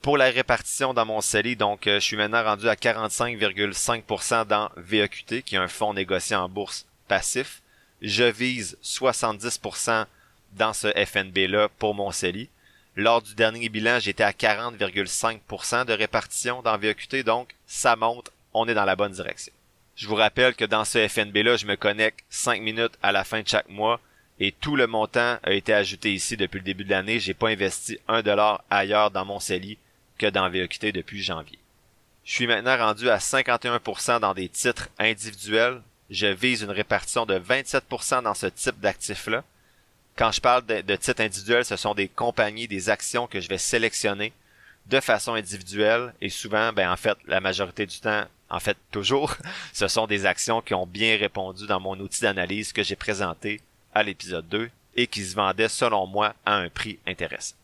Pour 0.00 0.16
la 0.16 0.30
répartition 0.30 0.94
dans 0.94 1.06
mon 1.06 1.20
CELI, 1.20 1.56
donc 1.56 1.88
euh, 1.88 1.98
je 1.98 2.04
suis 2.04 2.16
maintenant 2.16 2.44
rendu 2.44 2.68
à 2.68 2.76
45,5% 2.76 4.46
dans 4.46 4.70
VEQT, 4.76 5.42
qui 5.42 5.56
est 5.56 5.58
un 5.58 5.66
fonds 5.66 5.94
négocié 5.94 6.36
en 6.36 6.48
bourse 6.48 6.86
passif. 7.08 7.60
Je 8.02 8.22
vise 8.22 8.78
70% 8.84 10.06
dans 10.54 10.72
ce 10.72 10.88
FNB-là 10.88 11.68
pour 11.78 11.94
mon 11.94 12.10
CELI. 12.10 12.48
Lors 12.96 13.22
du 13.22 13.34
dernier 13.34 13.68
bilan, 13.68 13.98
j'étais 13.98 14.22
à 14.22 14.32
40,5% 14.32 15.84
de 15.84 15.92
répartition 15.92 16.62
dans 16.62 16.78
VEQT, 16.78 17.24
donc 17.24 17.54
ça 17.66 17.96
monte, 17.96 18.30
on 18.52 18.68
est 18.68 18.74
dans 18.74 18.84
la 18.84 18.96
bonne 18.96 19.12
direction. 19.12 19.52
Je 19.96 20.06
vous 20.06 20.14
rappelle 20.14 20.54
que 20.54 20.64
dans 20.64 20.84
ce 20.84 21.06
FNB-là, 21.06 21.56
je 21.56 21.66
me 21.66 21.76
connecte 21.76 22.24
5 22.30 22.60
minutes 22.60 22.98
à 23.02 23.12
la 23.12 23.24
fin 23.24 23.42
de 23.42 23.48
chaque 23.48 23.68
mois 23.68 24.00
et 24.40 24.52
tout 24.52 24.74
le 24.74 24.86
montant 24.86 25.38
a 25.42 25.52
été 25.52 25.72
ajouté 25.72 26.12
ici 26.12 26.36
depuis 26.36 26.58
le 26.58 26.64
début 26.64 26.84
de 26.84 26.90
l'année. 26.90 27.20
J'ai 27.20 27.34
pas 27.34 27.50
investi 27.50 27.98
un 28.08 28.22
dollar 28.22 28.64
ailleurs 28.70 29.10
dans 29.10 29.24
mon 29.24 29.38
CELI 29.38 29.78
que 30.18 30.26
dans 30.26 30.48
VEQT 30.48 30.92
depuis 30.92 31.22
janvier. 31.22 31.58
Je 32.24 32.32
suis 32.32 32.46
maintenant 32.46 32.76
rendu 32.76 33.10
à 33.10 33.18
51% 33.18 34.20
dans 34.20 34.34
des 34.34 34.48
titres 34.48 34.88
individuels. 34.98 35.82
Je 36.10 36.26
vise 36.26 36.62
une 36.62 36.70
répartition 36.70 37.26
de 37.26 37.38
27% 37.38 38.22
dans 38.22 38.34
ce 38.34 38.46
type 38.46 38.80
d'actifs-là. 38.80 39.44
Quand 40.16 40.30
je 40.30 40.40
parle 40.40 40.64
de, 40.64 40.96
titres 40.96 41.22
individuels, 41.22 41.64
ce 41.64 41.76
sont 41.76 41.94
des 41.94 42.08
compagnies, 42.08 42.68
des 42.68 42.88
actions 42.88 43.26
que 43.26 43.40
je 43.40 43.48
vais 43.48 43.58
sélectionner 43.58 44.32
de 44.86 45.00
façon 45.00 45.34
individuelle 45.34 46.14
et 46.20 46.28
souvent, 46.28 46.72
ben 46.72 46.90
en 46.90 46.96
fait, 46.96 47.16
la 47.26 47.40
majorité 47.40 47.86
du 47.86 47.98
temps, 47.98 48.24
en 48.50 48.60
fait 48.60 48.76
toujours, 48.90 49.34
ce 49.72 49.88
sont 49.88 50.06
des 50.06 50.26
actions 50.26 50.60
qui 50.60 50.74
ont 50.74 50.86
bien 50.86 51.16
répondu 51.16 51.66
dans 51.66 51.80
mon 51.80 51.98
outil 51.98 52.22
d'analyse 52.22 52.72
que 52.72 52.82
j'ai 52.82 52.96
présenté 52.96 53.60
à 53.92 54.02
l'épisode 54.02 54.48
2 54.48 54.70
et 54.96 55.06
qui 55.08 55.24
se 55.24 55.34
vendaient 55.34 55.68
selon 55.68 56.06
moi 56.06 56.34
à 56.44 56.56
un 56.56 56.68
prix 56.68 56.98
intéressant. 57.06 57.56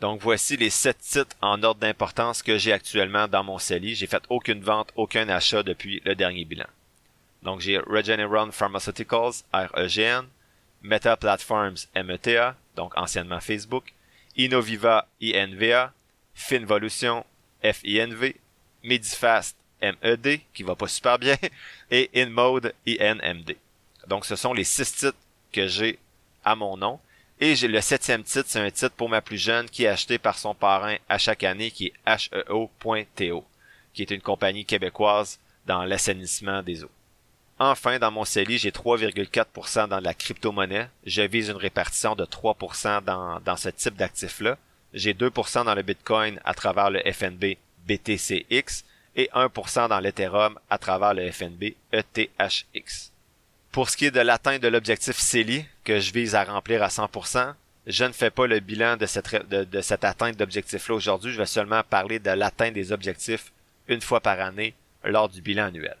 Donc 0.00 0.20
voici 0.20 0.56
les 0.56 0.70
sept 0.70 0.98
titres 0.98 1.36
en 1.40 1.62
ordre 1.62 1.80
d'importance 1.80 2.42
que 2.42 2.58
j'ai 2.58 2.72
actuellement 2.72 3.28
dans 3.28 3.44
mon 3.44 3.58
CELI. 3.58 3.94
J'ai 3.94 4.08
fait 4.08 4.22
aucune 4.28 4.60
vente, 4.60 4.92
aucun 4.96 5.28
achat 5.28 5.62
depuis 5.62 6.02
le 6.04 6.14
dernier 6.14 6.44
bilan. 6.44 6.66
Donc 7.42 7.60
j'ai 7.60 7.78
Regeneron 7.78 8.50
Pharmaceuticals, 8.50 9.44
REGN, 9.52 10.26
Meta 10.82 11.16
Platforms, 11.16 11.86
META, 11.94 12.56
donc 12.76 12.96
anciennement 12.96 13.40
Facebook, 13.40 13.92
Innoviva, 14.36 15.06
INVA, 15.22 15.92
Finvolution, 16.34 17.24
FINV, 17.62 18.34
Medifast, 18.82 19.56
MED, 19.80 20.40
qui 20.54 20.62
va 20.62 20.74
pas 20.74 20.88
super 20.88 21.18
bien, 21.18 21.36
et 21.90 22.10
InMode, 22.14 22.74
INMD. 22.86 23.56
Donc 24.06 24.24
ce 24.24 24.36
sont 24.36 24.52
les 24.52 24.64
six 24.64 24.92
titres 24.92 25.18
que 25.52 25.66
j'ai 25.66 25.98
à 26.44 26.56
mon 26.56 26.76
nom. 26.76 26.98
Et 27.40 27.56
j'ai 27.56 27.68
le 27.68 27.80
septième 27.80 28.22
titre, 28.22 28.48
c'est 28.48 28.60
un 28.60 28.70
titre 28.70 28.94
pour 28.94 29.08
ma 29.08 29.20
plus 29.20 29.38
jeune 29.38 29.68
qui 29.68 29.84
est 29.84 29.88
acheté 29.88 30.18
par 30.18 30.38
son 30.38 30.54
parrain 30.54 30.96
à 31.08 31.18
chaque 31.18 31.42
année, 31.42 31.70
qui 31.70 31.86
est 31.86 31.92
HEO.TO, 32.06 33.44
qui 33.92 34.02
est 34.02 34.10
une 34.10 34.20
compagnie 34.20 34.64
québécoise 34.64 35.40
dans 35.66 35.84
l'assainissement 35.84 36.62
des 36.62 36.84
eaux. 36.84 36.90
Enfin, 37.64 38.00
dans 38.00 38.10
mon 38.10 38.24
CELI, 38.24 38.58
j'ai 38.58 38.72
3,4% 38.72 39.86
dans 39.86 40.00
la 40.00 40.14
crypto-monnaie. 40.14 40.88
Je 41.06 41.22
vise 41.22 41.48
une 41.48 41.56
répartition 41.56 42.16
de 42.16 42.24
3% 42.24 43.04
dans, 43.04 43.38
dans 43.38 43.56
ce 43.56 43.68
type 43.68 43.94
d'actifs-là. 43.94 44.58
J'ai 44.92 45.14
2% 45.14 45.64
dans 45.66 45.74
le 45.76 45.82
Bitcoin 45.82 46.40
à 46.44 46.54
travers 46.54 46.90
le 46.90 47.00
FNB 47.00 47.56
BTCX 47.86 48.84
et 49.14 49.30
1% 49.32 49.88
dans 49.88 50.00
l'Ethereum 50.00 50.58
à 50.70 50.78
travers 50.78 51.14
le 51.14 51.30
FNB 51.30 51.76
ETHX. 51.92 53.12
Pour 53.70 53.90
ce 53.90 53.96
qui 53.96 54.06
est 54.06 54.10
de 54.10 54.18
l'atteinte 54.18 54.60
de 54.60 54.66
l'objectif 54.66 55.16
CELI, 55.16 55.64
que 55.84 56.00
je 56.00 56.12
vise 56.12 56.34
à 56.34 56.42
remplir 56.42 56.82
à 56.82 56.88
100%, 56.88 57.54
je 57.86 58.04
ne 58.04 58.12
fais 58.12 58.30
pas 58.30 58.48
le 58.48 58.58
bilan 58.58 58.96
de 58.96 59.06
cette, 59.06 59.48
de, 59.48 59.80
cette 59.82 60.02
atteinte 60.02 60.36
d'objectif-là 60.36 60.96
aujourd'hui. 60.96 61.30
Je 61.30 61.38
vais 61.38 61.46
seulement 61.46 61.84
parler 61.88 62.18
de 62.18 62.30
l'atteinte 62.30 62.74
des 62.74 62.90
objectifs 62.90 63.52
une 63.86 64.00
fois 64.00 64.18
par 64.18 64.40
année 64.40 64.74
lors 65.04 65.28
du 65.28 65.40
bilan 65.40 65.66
annuel. 65.66 65.96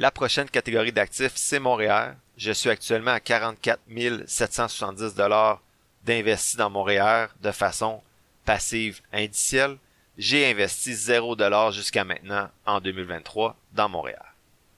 La 0.00 0.10
prochaine 0.10 0.48
catégorie 0.48 0.92
d'actifs, 0.92 1.34
c'est 1.34 1.58
Montréal. 1.58 2.16
Je 2.38 2.52
suis 2.52 2.70
actuellement 2.70 3.10
à 3.10 3.20
44 3.20 3.80
770 4.24 5.14
dollars 5.14 5.60
d'investis 6.06 6.56
dans 6.56 6.70
Montréal 6.70 7.28
de 7.42 7.50
façon 7.50 8.00
passive 8.46 9.02
indicielle. 9.12 9.76
J'ai 10.16 10.50
investi 10.50 10.94
0 10.94 11.36
dollars 11.36 11.72
jusqu'à 11.72 12.04
maintenant 12.04 12.48
en 12.64 12.80
2023 12.80 13.54
dans 13.74 13.90
Montréal. 13.90 14.24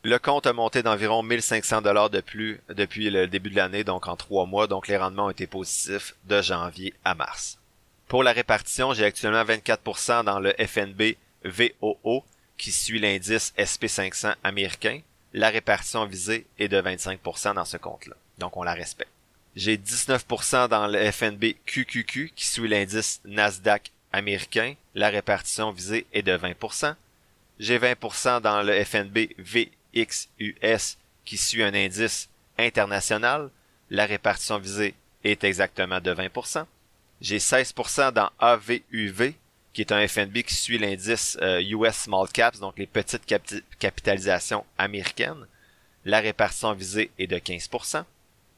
Le 0.03 0.19
compte 0.19 0.49
a 0.49 0.53
monté 0.53 0.83
d'environ 0.83 1.23
1500 1.23 1.83
dollars 1.83 2.11
de 2.11 2.21
plus 2.21 2.61
depuis 2.71 3.09
le 3.09 3.29
début 3.29 3.51
de 3.51 3.57
l'année, 3.57 3.85
donc 3.85 4.09
en 4.09 4.17
trois 4.17 4.47
mois, 4.47 4.67
donc 4.67 4.89
les 4.89 4.97
rendements 4.97 5.27
ont 5.27 5.31
été 5.31 5.47
positifs 5.47 6.17
de 6.25 6.43
janvier 6.43 6.95
à 7.05 7.15
mars. 7.15 7.61
Pour 8.09 8.25
la 8.25 8.33
répartition, 8.33 8.93
j'ai 8.93 9.05
actuellement 9.05 9.45
24% 9.45 10.25
dans 10.25 10.41
le 10.41 10.53
FNB 10.59 11.15
VOO 11.45 12.25
qui 12.59 12.73
suit 12.73 12.99
l'indice 12.99 13.55
SP500 13.57 14.35
américain. 14.43 15.01
La 15.33 15.49
répartition 15.49 16.07
visée 16.07 16.47
est 16.59 16.69
de 16.69 16.81
25% 16.81 17.55
dans 17.55 17.65
ce 17.65 17.77
compte-là, 17.77 18.15
donc 18.39 18.57
on 18.57 18.63
la 18.63 18.75
respecte. 18.75 19.11
J'ai 19.55 19.77
19% 19.77 20.69
dans 20.69 20.87
le 20.87 21.11
FNB 21.11 21.57
QQQ 21.67 22.33
qui 22.35 22.47
suit 22.47 22.69
l'indice 22.69 23.21
Nasdaq 23.25 23.91
américain. 24.13 24.75
La 24.95 25.09
répartition 25.11 25.73
visée 25.73 26.07
est 26.13 26.23
de 26.23 26.37
20%. 26.37 26.95
J'ai 27.59 27.79
20% 27.79 28.41
dans 28.41 28.63
le 28.63 28.83
FNB 28.85 29.35
V 29.39 29.71
XUS 29.95 30.97
qui 31.25 31.37
suit 31.37 31.63
un 31.63 31.75
indice 31.75 32.29
international, 32.59 33.51
la 33.91 34.07
répartition 34.07 34.59
visée 34.59 34.95
est 35.25 35.45
exactement 35.45 36.01
de 36.01 36.15
20%. 36.15 36.65
J'ai 37.21 37.39
16% 37.39 38.13
dans 38.13 38.31
AVUV, 38.39 39.35
qui 39.73 39.81
est 39.81 39.93
un 39.93 40.07
FNB 40.07 40.43
qui 40.43 40.55
suit 40.55 40.79
l'indice 40.79 41.39
US 41.41 41.41
euh, 41.43 41.91
Small 41.93 42.29
Caps, 42.29 42.61
donc 42.61 42.79
les 42.79 42.87
petites 42.87 43.27
capitalisations 43.79 44.65
américaines. 44.79 45.47
La 46.05 46.21
répartition 46.21 46.73
visée 46.75 47.11
est 47.19 47.27
de 47.27 47.39
15%. 47.39 48.05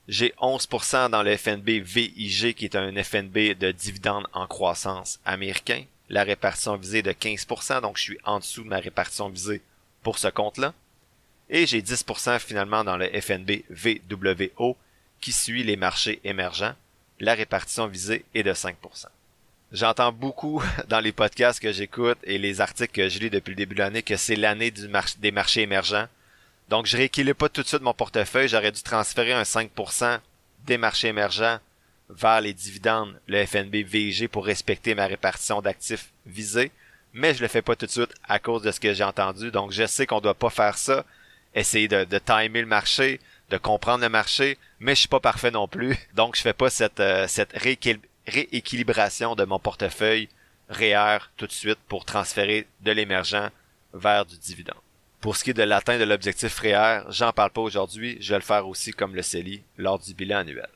J'ai 0.09 0.35
11% 0.41 1.11
dans 1.11 1.23
le 1.23 1.37
FNB 1.37 1.83
VIG, 1.83 2.55
qui 2.55 2.65
est 2.65 2.77
un 2.77 2.93
FNB 3.03 3.57
de 3.59 3.71
dividendes 3.71 4.27
en 4.33 4.47
croissance 4.47 5.21
américain. 5.25 5.85
La 6.11 6.25
répartition 6.25 6.77
visée 6.77 6.99
est 6.99 7.03
de 7.03 7.13
15%, 7.13 7.81
donc 7.81 7.97
je 7.97 8.03
suis 8.03 8.19
en 8.25 8.39
dessous 8.39 8.65
de 8.65 8.69
ma 8.69 8.79
répartition 8.79 9.29
visée 9.29 9.63
pour 10.03 10.19
ce 10.19 10.29
compte-là 10.29 10.75
et 11.49 11.67
j'ai 11.67 11.83
10% 11.83 12.39
finalement 12.39 12.85
dans 12.85 12.97
le 12.97 13.09
FNB 13.09 13.63
VWO 13.71 14.77
qui 15.21 15.33
suit 15.33 15.63
les 15.63 15.77
marchés 15.77 16.21
émergents. 16.25 16.75
La 17.21 17.35
répartition 17.35 17.87
visée 17.87 18.25
est 18.35 18.43
de 18.43 18.53
5%. 18.53 19.07
J'entends 19.75 20.13
beaucoup 20.13 20.63
dans 20.89 21.01
les 21.01 21.11
podcasts 21.11 21.59
que 21.59 21.73
j'écoute 21.73 22.19
et 22.23 22.39
les 22.39 22.61
articles 22.61 22.93
que 22.93 23.09
je 23.09 23.19
lis 23.19 23.29
depuis 23.29 23.51
le 23.51 23.57
début 23.57 23.75
de 23.75 23.81
l'année 23.81 24.05
que 24.05 24.17
c'est 24.17 24.37
l'année 24.37 24.71
des 24.71 25.33
marchés 25.33 25.63
émergents. 25.63 26.07
Donc 26.69 26.87
je 26.87 26.97
rééquilibre 26.97 27.37
pas 27.37 27.49
tout 27.49 27.63
de 27.63 27.67
suite 27.67 27.83
mon 27.83 27.93
portefeuille, 27.93 28.49
j'aurais 28.49 28.71
dû 28.71 28.83
transférer 28.83 29.33
un 29.33 29.43
5% 29.43 30.21
des 30.65 30.79
marchés 30.79 31.09
émergents 31.09 31.59
vers 32.09 32.41
les 32.41 32.55
dividendes, 32.55 33.19
le 33.27 33.45
FNB 33.45 33.75
VIG 33.85 34.29
pour 34.29 34.47
respecter 34.47 34.95
ma 34.95 35.07
répartition 35.07 35.61
d'actifs 35.61 36.13
visés, 36.25 36.71
mais 37.13 37.35
je 37.35 37.43
le 37.43 37.49
fais 37.49 37.61
pas 37.61 37.75
tout 37.75 37.87
de 37.87 37.91
suite 37.91 38.15
à 38.29 38.39
cause 38.39 38.63
de 38.63 38.71
ce 38.71 38.79
que 38.79 38.95
j'ai 38.95 39.03
entendu. 39.03 39.51
Donc 39.51 39.73
je 39.73 39.87
sais 39.87 40.07
qu'on 40.07 40.21
doit 40.21 40.35
pas 40.35 40.51
faire 40.51 40.79
ça 40.79 41.05
essayer 41.57 41.89
de, 41.89 42.05
de 42.05 42.19
timer 42.19 42.61
le 42.61 42.67
marché, 42.67 43.21
de 43.51 43.57
comprendre 43.57 44.05
le 44.05 44.09
marché, 44.09 44.57
mais 44.79 44.95
je 44.95 45.01
suis 45.01 45.09
pas 45.09 45.19
parfait 45.21 45.51
non 45.51 45.67
plus. 45.67 45.97
Donc 46.15 46.37
je 46.37 46.43
fais 46.43 46.53
pas 46.53 46.71
cette, 46.71 47.01
euh, 47.01 47.27
cette 47.27 47.57
rééquilibration 48.27 49.35
de 49.35 49.45
mon 49.45 49.59
portefeuille 49.59 50.29
REER 50.69 51.19
tout 51.37 51.47
de 51.47 51.53
suite 51.53 51.79
pour 51.89 52.05
transférer 52.05 52.67
de 52.81 52.93
l'émergent 52.93 53.51
vers 53.93 54.25
du 54.25 54.39
dividende. 54.39 54.77
Pour 55.21 55.37
ce 55.37 55.45
qui 55.45 55.51
est 55.51 55.55
de 55.55 55.63
l'atteinte 55.63 56.01
de 56.01 56.05
l'objectif 56.05 56.59
REER, 56.59 57.03
j'en 57.09 57.33
parle 57.33 57.51
pas 57.51 57.61
aujourd'hui, 57.61 58.17
je 58.21 58.31
vais 58.33 58.39
le 58.39 58.45
faire 58.45 58.67
aussi 58.67 58.93
comme 58.93 59.15
le 59.15 59.23
CELI 59.23 59.63
lors 59.79 59.99
du 59.99 60.15
bilan 60.15 60.39
annuel. 60.39 60.69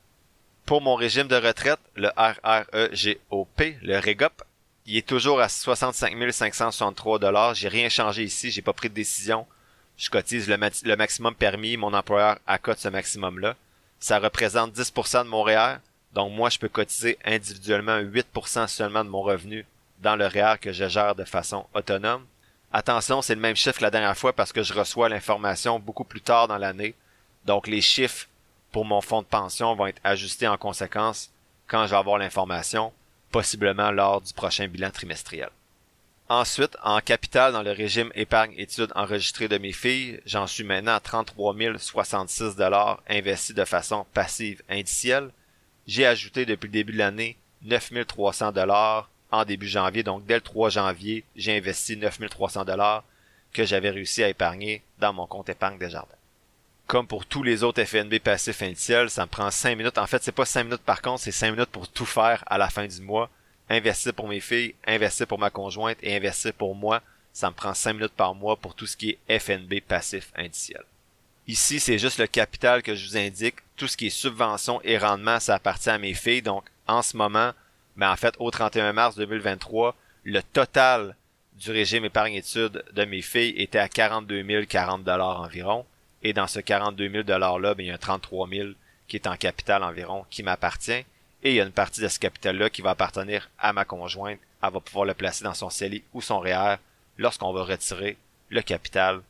Pour 0.65 0.81
mon 0.81 0.95
régime 0.95 1.29
de 1.29 1.37
retraite, 1.37 1.81
le 1.97 2.11
RREGOP, 2.17 3.63
le 3.83 3.99
REGOP, 3.99 4.43
il 4.87 4.97
est 4.97 5.07
toujours 5.07 5.41
à 5.41 5.49
65 5.49 6.15
563 6.33 7.19
dollars. 7.19 7.55
J'ai 7.55 7.69
rien 7.69 7.89
changé 7.89 8.25
ici, 8.25 8.51
j'ai 8.51 8.63
pas 8.63 8.73
pris 8.73 8.89
de 8.89 8.95
décision 8.95 9.47
je 9.99 10.11
cotise 10.11 10.49
le, 10.49 10.97
maximum 10.97 11.35
permis, 11.35 11.77
mon 11.77 11.93
employeur 11.93 12.39
accote 12.47 12.79
ce 12.79 12.89
maximum-là. 12.89 13.57
Ça 13.99 14.21
représente 14.21 14.73
10% 14.75 15.25
de 15.25 15.29
mon 15.29 15.43
REER, 15.43 15.79
donc 16.13 16.33
moi 16.33 16.51
je 16.51 16.59
peux 16.59 16.69
cotiser 16.69 17.19
individuellement 17.25 17.99
8% 17.99 18.67
seulement 18.69 19.05
de 19.05 19.11
mon 19.11 19.23
revenu 19.23 19.67
dans 20.01 20.17
le 20.17 20.27
REER 20.27 20.57
que 20.61 20.73
je 20.73 20.89
gère 20.89 21.15
de 21.15 21.25
façon 21.25 21.67
autonome. 21.75 22.27
Attention, 22.73 23.23
c'est 23.23 23.35
le 23.35 23.41
même 23.41 23.57
chiffre 23.57 23.79
que 23.79 23.85
la 23.85 23.91
dernière 23.91 24.17
fois 24.17 24.33
parce 24.33 24.53
que 24.53 24.63
je 24.63 24.75
reçois 24.75 25.09
l'information 25.09 25.79
beaucoup 25.79 26.05
plus 26.05 26.21
tard 26.21 26.49
dans 26.49 26.59
l'année. 26.59 26.95
Donc 27.45 27.67
les 27.67 27.81
chiffres 27.81 28.27
pour 28.73 28.85
mon 28.85 29.01
fonds 29.01 29.23
de 29.23 29.27
pension 29.27 29.75
vont 29.75 29.87
être 29.87 30.01
ajustés 30.05 30.49
en 30.49 30.59
conséquence 30.59 31.31
quand 31.67 31.87
je 31.87 31.91
vais 31.91 31.97
avoir 31.97 32.19
l'information, 32.19 32.93
possiblement 33.31 33.91
lors 33.91 34.21
du 34.21 34.33
prochain 34.33 34.69
bilan 34.69 34.91
trimestriel. 34.91 35.51
Ensuite, 36.31 36.77
en 36.83 37.01
capital 37.01 37.53
dans 37.55 37.63
le 37.63 37.73
régime 37.73 38.13
épargne-études 38.15 38.93
enregistré 38.95 39.49
de 39.49 39.57
mes 39.57 39.73
filles, 39.73 40.21
j'en 40.27 40.47
suis 40.47 40.65
maintenant 40.65 40.95
à 40.95 41.01
33 41.01 41.55
066 41.79 42.55
dollars 42.57 43.03
investis 43.09 43.55
de 43.55 43.65
façon 43.65 44.05
passive 44.13 44.63
indicielle. 44.69 45.31
J'ai 45.89 46.05
ajouté 46.05 46.45
depuis 46.45 46.67
le 46.67 46.73
début 46.73 46.93
de 46.93 46.99
l'année 46.99 47.39
9 47.63 48.07
300 48.07 48.53
dollars 48.53 49.09
en 49.31 49.47
début 49.47 49.67
janvier. 49.67 50.03
Donc 50.03 50.27
dès 50.27 50.35
le 50.35 50.43
3 50.43 50.69
janvier, 50.69 51.25
j'ai 51.35 51.57
investi 51.57 51.97
9300 51.97 52.67
dollars 52.67 53.05
que 53.55 53.65
j'avais 53.65 53.89
réussi 53.89 54.23
à 54.23 54.29
épargner 54.29 54.83
dans 54.99 55.15
mon 55.15 55.27
compte 55.27 55.49
épargne 55.49 55.79
des 55.79 55.89
jardins. 55.89 56.15
Comme 56.87 57.07
pour 57.07 57.25
tous 57.25 57.43
les 57.43 57.65
autres 57.65 57.83
FNB 57.83 58.19
passifs 58.19 58.61
indiciels, 58.61 59.09
ça 59.09 59.25
me 59.25 59.31
prend 59.31 59.51
5 59.51 59.77
minutes. 59.77 59.97
En 59.97 60.07
fait, 60.07 60.23
c'est 60.23 60.31
pas 60.31 60.45
5 60.45 60.65
minutes 60.65 60.83
par 60.83 61.01
contre, 61.01 61.23
c'est 61.23 61.33
5 61.33 61.53
minutes 61.53 61.71
pour 61.71 61.89
tout 61.89 62.07
faire 62.07 62.45
à 62.49 62.59
la 62.59 62.69
fin 62.69 62.87
du 62.87 63.01
mois. 63.01 63.31
Investir 63.71 64.13
pour 64.13 64.29
mes 64.29 64.41
filles, 64.41 64.75
investir 64.87 65.27
pour 65.27 65.39
ma 65.39 65.49
conjointe 65.49 65.97
et 66.03 66.15
investir 66.15 66.53
pour 66.53 66.75
moi. 66.75 67.01
Ça 67.33 67.49
me 67.49 67.55
prend 67.55 67.73
5 67.73 67.95
minutes 67.95 68.13
par 68.15 68.35
mois 68.35 68.57
pour 68.57 68.75
tout 68.75 68.87
ce 68.87 68.97
qui 68.97 69.17
est 69.27 69.39
FNB 69.39 69.81
passif 69.81 70.33
indiciel. 70.37 70.85
Ici, 71.49 71.81
c'est 71.81 71.97
juste 71.97 72.19
le 72.19 72.27
capital 72.27 72.83
que 72.83 72.95
je 72.95 73.09
vous 73.09 73.17
indique. 73.17 73.57
Tout 73.77 73.89
ce 73.89 73.97
qui 73.97 74.09
est 74.09 74.11
subvention 74.11 74.83
et 74.85 74.99
rendement, 74.99 75.41
ça 75.41 75.55
appartient 75.55 75.89
à 75.89 75.97
mes 75.97 76.13
filles. 76.13 76.43
Donc, 76.43 76.65
en 76.87 77.01
ce 77.01 77.17
moment, 77.17 77.53
mais 77.97 78.05
en 78.05 78.17
fait, 78.17 78.35
au 78.39 78.51
31 78.51 78.93
mars 78.93 79.17
2023, 79.17 79.97
le 80.25 80.43
total 80.43 81.17
du 81.55 81.71
régime 81.71 82.05
épargne-études 82.05 82.85
de 82.93 83.05
mes 83.07 83.23
filles 83.23 83.55
était 83.57 83.79
à 83.79 83.89
42 83.89 84.67
040 84.67 85.03
dollars 85.03 85.41
environ. 85.41 85.87
Et 86.23 86.35
dans 86.35 86.47
ce 86.47 86.61
42 86.61 87.09
000 87.09 87.23
dollars-là, 87.23 87.75
ben, 87.75 87.87
il 87.87 87.89
y 87.89 87.93
a 87.93 87.99
33 87.99 88.47
000 88.47 88.69
qui 89.07 89.17
est 89.17 89.27
en 89.27 89.37
capital 89.37 89.83
environ, 89.83 90.27
qui 90.29 90.43
m'appartient. 90.43 90.93
Et 91.43 91.51
il 91.51 91.55
y 91.55 91.61
a 91.63 91.65
une 91.65 91.73
partie 91.73 92.03
de 92.03 92.09
ce 92.09 92.19
capital-là 92.19 92.69
qui 92.69 92.83
va 92.83 92.91
appartenir 92.91 93.49
à 93.59 93.73
ma 93.73 93.87
conjointe. 93.87 94.39
Elle 94.63 94.71
va 94.71 94.81
pouvoir 94.81 95.07
le 95.07 95.15
placer 95.15 95.45
dans 95.45 95.55
son 95.55 95.71
CELI 95.71 96.05
ou 96.13 96.21
son 96.21 96.41
REER 96.41 96.77
lorsqu'on 97.17 97.55
va 97.55 97.63
retirer 97.63 98.19
le 98.51 98.61
capital 98.61 99.23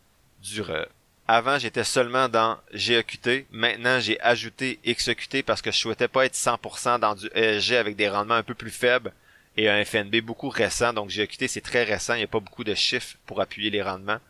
du 0.42 0.62
RE. 0.62 0.88
Avant, 1.30 1.58
j'étais 1.58 1.84
seulement 1.84 2.30
dans 2.30 2.56
GEQT. 2.72 3.48
Maintenant, 3.50 4.00
j'ai 4.00 4.18
ajouté 4.22 4.78
XEQT 4.86 5.42
parce 5.44 5.60
que 5.60 5.70
je 5.70 5.76
souhaitais 5.76 6.08
pas 6.08 6.24
être 6.24 6.34
100% 6.34 7.00
dans 7.00 7.14
du 7.14 7.28
ESG 7.34 7.74
avec 7.74 7.96
des 7.96 8.08
rendements 8.08 8.36
un 8.36 8.42
peu 8.42 8.54
plus 8.54 8.70
faibles 8.70 9.12
et 9.58 9.68
un 9.68 9.84
FNB 9.84 10.22
beaucoup 10.22 10.48
récent. 10.48 10.94
Donc, 10.94 11.10
GEQT, 11.10 11.46
c'est 11.46 11.60
très 11.60 11.84
récent. 11.84 12.14
Il 12.14 12.18
n'y 12.18 12.24
a 12.24 12.28
pas 12.28 12.40
beaucoup 12.40 12.64
de 12.64 12.74
chiffres 12.74 13.18
pour 13.26 13.42
appuyer 13.42 13.68
les 13.68 13.82
rendements. 13.82 14.20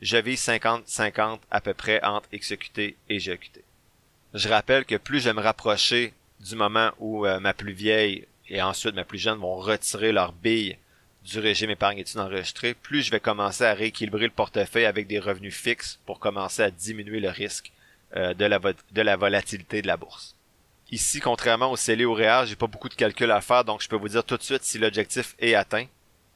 Je 0.00 0.16
vis 0.16 0.36
50-50 0.36 1.40
à 1.50 1.60
peu 1.60 1.74
près 1.74 2.02
entre 2.02 2.30
XEQT 2.34 2.96
et 3.10 3.20
GEQT. 3.20 3.62
Je 4.32 4.48
rappelle 4.48 4.86
que 4.86 4.96
plus 4.96 5.20
je 5.20 5.28
me 5.28 5.42
rapprocher 5.42 6.14
du 6.40 6.56
moment 6.56 6.90
où 6.98 7.26
euh, 7.26 7.38
ma 7.38 7.52
plus 7.52 7.72
vieille 7.72 8.26
et 8.48 8.62
ensuite 8.62 8.94
ma 8.94 9.04
plus 9.04 9.18
jeune 9.18 9.38
vont 9.38 9.56
retirer 9.56 10.10
leur 10.10 10.32
bille 10.32 10.78
du 11.26 11.40
régime 11.40 11.70
épargne 11.70 11.98
études 11.98 12.20
enregistré, 12.20 12.74
plus 12.74 13.02
je 13.02 13.10
vais 13.10 13.20
commencer 13.20 13.64
à 13.64 13.74
rééquilibrer 13.74 14.26
le 14.26 14.30
portefeuille 14.30 14.84
avec 14.84 15.08
des 15.08 15.18
revenus 15.18 15.54
fixes 15.54 15.98
pour 16.06 16.20
commencer 16.20 16.62
à 16.62 16.70
diminuer 16.70 17.18
le 17.18 17.30
risque 17.30 17.72
euh, 18.14 18.32
de, 18.34 19.02
la 19.02 19.16
volatilité 19.16 19.82
de 19.82 19.88
la 19.88 19.96
bourse. 19.96 20.36
Ici, 20.92 21.18
contrairement 21.18 21.72
au 21.72 21.76
CELI 21.76 22.04
ou 22.04 22.14
REER, 22.14 22.44
j'ai 22.46 22.54
pas 22.54 22.68
beaucoup 22.68 22.88
de 22.88 22.94
calculs 22.94 23.32
à 23.32 23.40
faire, 23.40 23.64
donc 23.64 23.82
je 23.82 23.88
peux 23.88 23.96
vous 23.96 24.08
dire 24.08 24.22
tout 24.22 24.36
de 24.36 24.42
suite 24.42 24.62
si 24.62 24.78
l'objectif 24.78 25.34
est 25.40 25.54
atteint. 25.54 25.86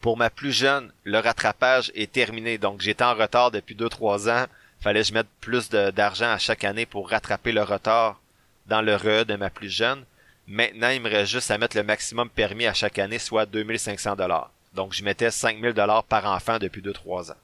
Pour 0.00 0.16
ma 0.16 0.28
plus 0.28 0.52
jeune, 0.52 0.92
le 1.04 1.20
rattrapage 1.20 1.92
est 1.94 2.10
terminé, 2.10 2.58
donc 2.58 2.80
j'étais 2.80 3.04
en 3.04 3.14
retard 3.14 3.52
depuis 3.52 3.76
2-3 3.76 4.28
ans. 4.28 4.46
Fallait 4.80 5.04
je 5.04 5.14
mette 5.14 5.28
plus 5.40 5.68
d'argent 5.70 6.30
à 6.30 6.38
chaque 6.38 6.64
année 6.64 6.86
pour 6.86 7.10
rattraper 7.10 7.52
le 7.52 7.62
retard 7.62 8.20
dans 8.66 8.82
le 8.82 8.96
RE 8.96 9.24
de 9.24 9.36
ma 9.36 9.50
plus 9.50 9.70
jeune. 9.70 10.04
Maintenant, 10.48 10.88
il 10.88 11.00
me 11.00 11.08
reste 11.08 11.30
juste 11.30 11.52
à 11.52 11.58
mettre 11.58 11.76
le 11.76 11.84
maximum 11.84 12.28
permis 12.28 12.66
à 12.66 12.74
chaque 12.74 12.98
année, 12.98 13.20
soit 13.20 13.46
2500 13.46 14.16
dollars. 14.16 14.50
Donc, 14.74 14.92
je 14.92 15.04
mettais 15.04 15.30
5000 15.30 15.72
dollars 15.72 16.04
par 16.04 16.26
enfant 16.26 16.58
depuis 16.58 16.82
2-3 16.82 17.32
ans. 17.32 17.36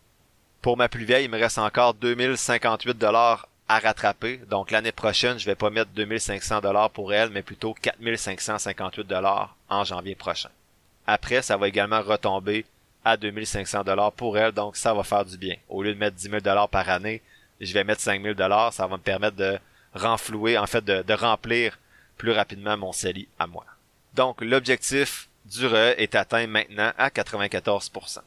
Pour 0.62 0.77
ma 0.77 0.89
plus 0.89 1.05
vieille, 1.05 1.25
il 1.25 1.31
me 1.31 1.39
reste 1.39 1.59
encore 1.59 1.95
2058 1.95 2.97
dollars 2.99 3.49
à 3.69 3.79
rattraper. 3.79 4.39
Donc, 4.49 4.71
l'année 4.71 4.93
prochaine, 4.93 5.39
je 5.39 5.47
vais 5.47 5.55
pas 5.55 5.71
mettre 5.71 5.91
2500 5.91 6.61
dollars 6.61 6.91
pour 6.91 7.12
elle, 7.12 7.31
mais 7.31 7.43
plutôt 7.43 7.75
4558 7.75 9.07
dollars 9.07 9.57
en 9.69 9.85
janvier 9.85 10.15
prochain. 10.15 10.51
Après, 11.07 11.43
ça 11.43 11.57
va 11.57 11.69
également 11.69 12.03
retomber 12.03 12.65
à 13.05 13.17
2500 13.17 13.85
dollars 13.85 14.12
pour 14.12 14.37
elle, 14.39 14.53
donc 14.53 14.77
ça 14.77 14.93
va 14.95 15.05
faire 15.05 15.25
du 15.25 15.37
bien. 15.37 15.57
Au 15.69 15.83
lieu 15.83 15.95
de 15.95 15.99
mettre 15.99 16.17
10 16.17 16.31
000 16.31 16.41
dollars 16.41 16.69
par 16.69 16.89
année, 16.89 17.23
je 17.61 17.73
vais 17.73 17.85
mettre 17.85 18.01
5000 18.01 18.35
dollars, 18.35 18.73
ça 18.73 18.87
va 18.87 18.97
me 18.97 19.03
permettre 19.03 19.37
de 19.37 19.59
renflouer, 19.95 20.59
en 20.59 20.67
fait, 20.67 20.85
de, 20.85 21.03
de 21.03 21.15
remplir 21.15 21.79
plus 22.17 22.33
rapidement 22.33 22.77
mon 22.77 22.93
CELI 22.93 23.29
à 23.39 23.47
moi. 23.47 23.65
Donc, 24.15 24.41
l'objectif 24.41 25.29
du 25.47 25.67
RE 25.67 25.95
est 25.97 26.15
atteint 26.15 26.47
maintenant 26.47 26.93
à 26.99 27.09
94%. 27.09 28.19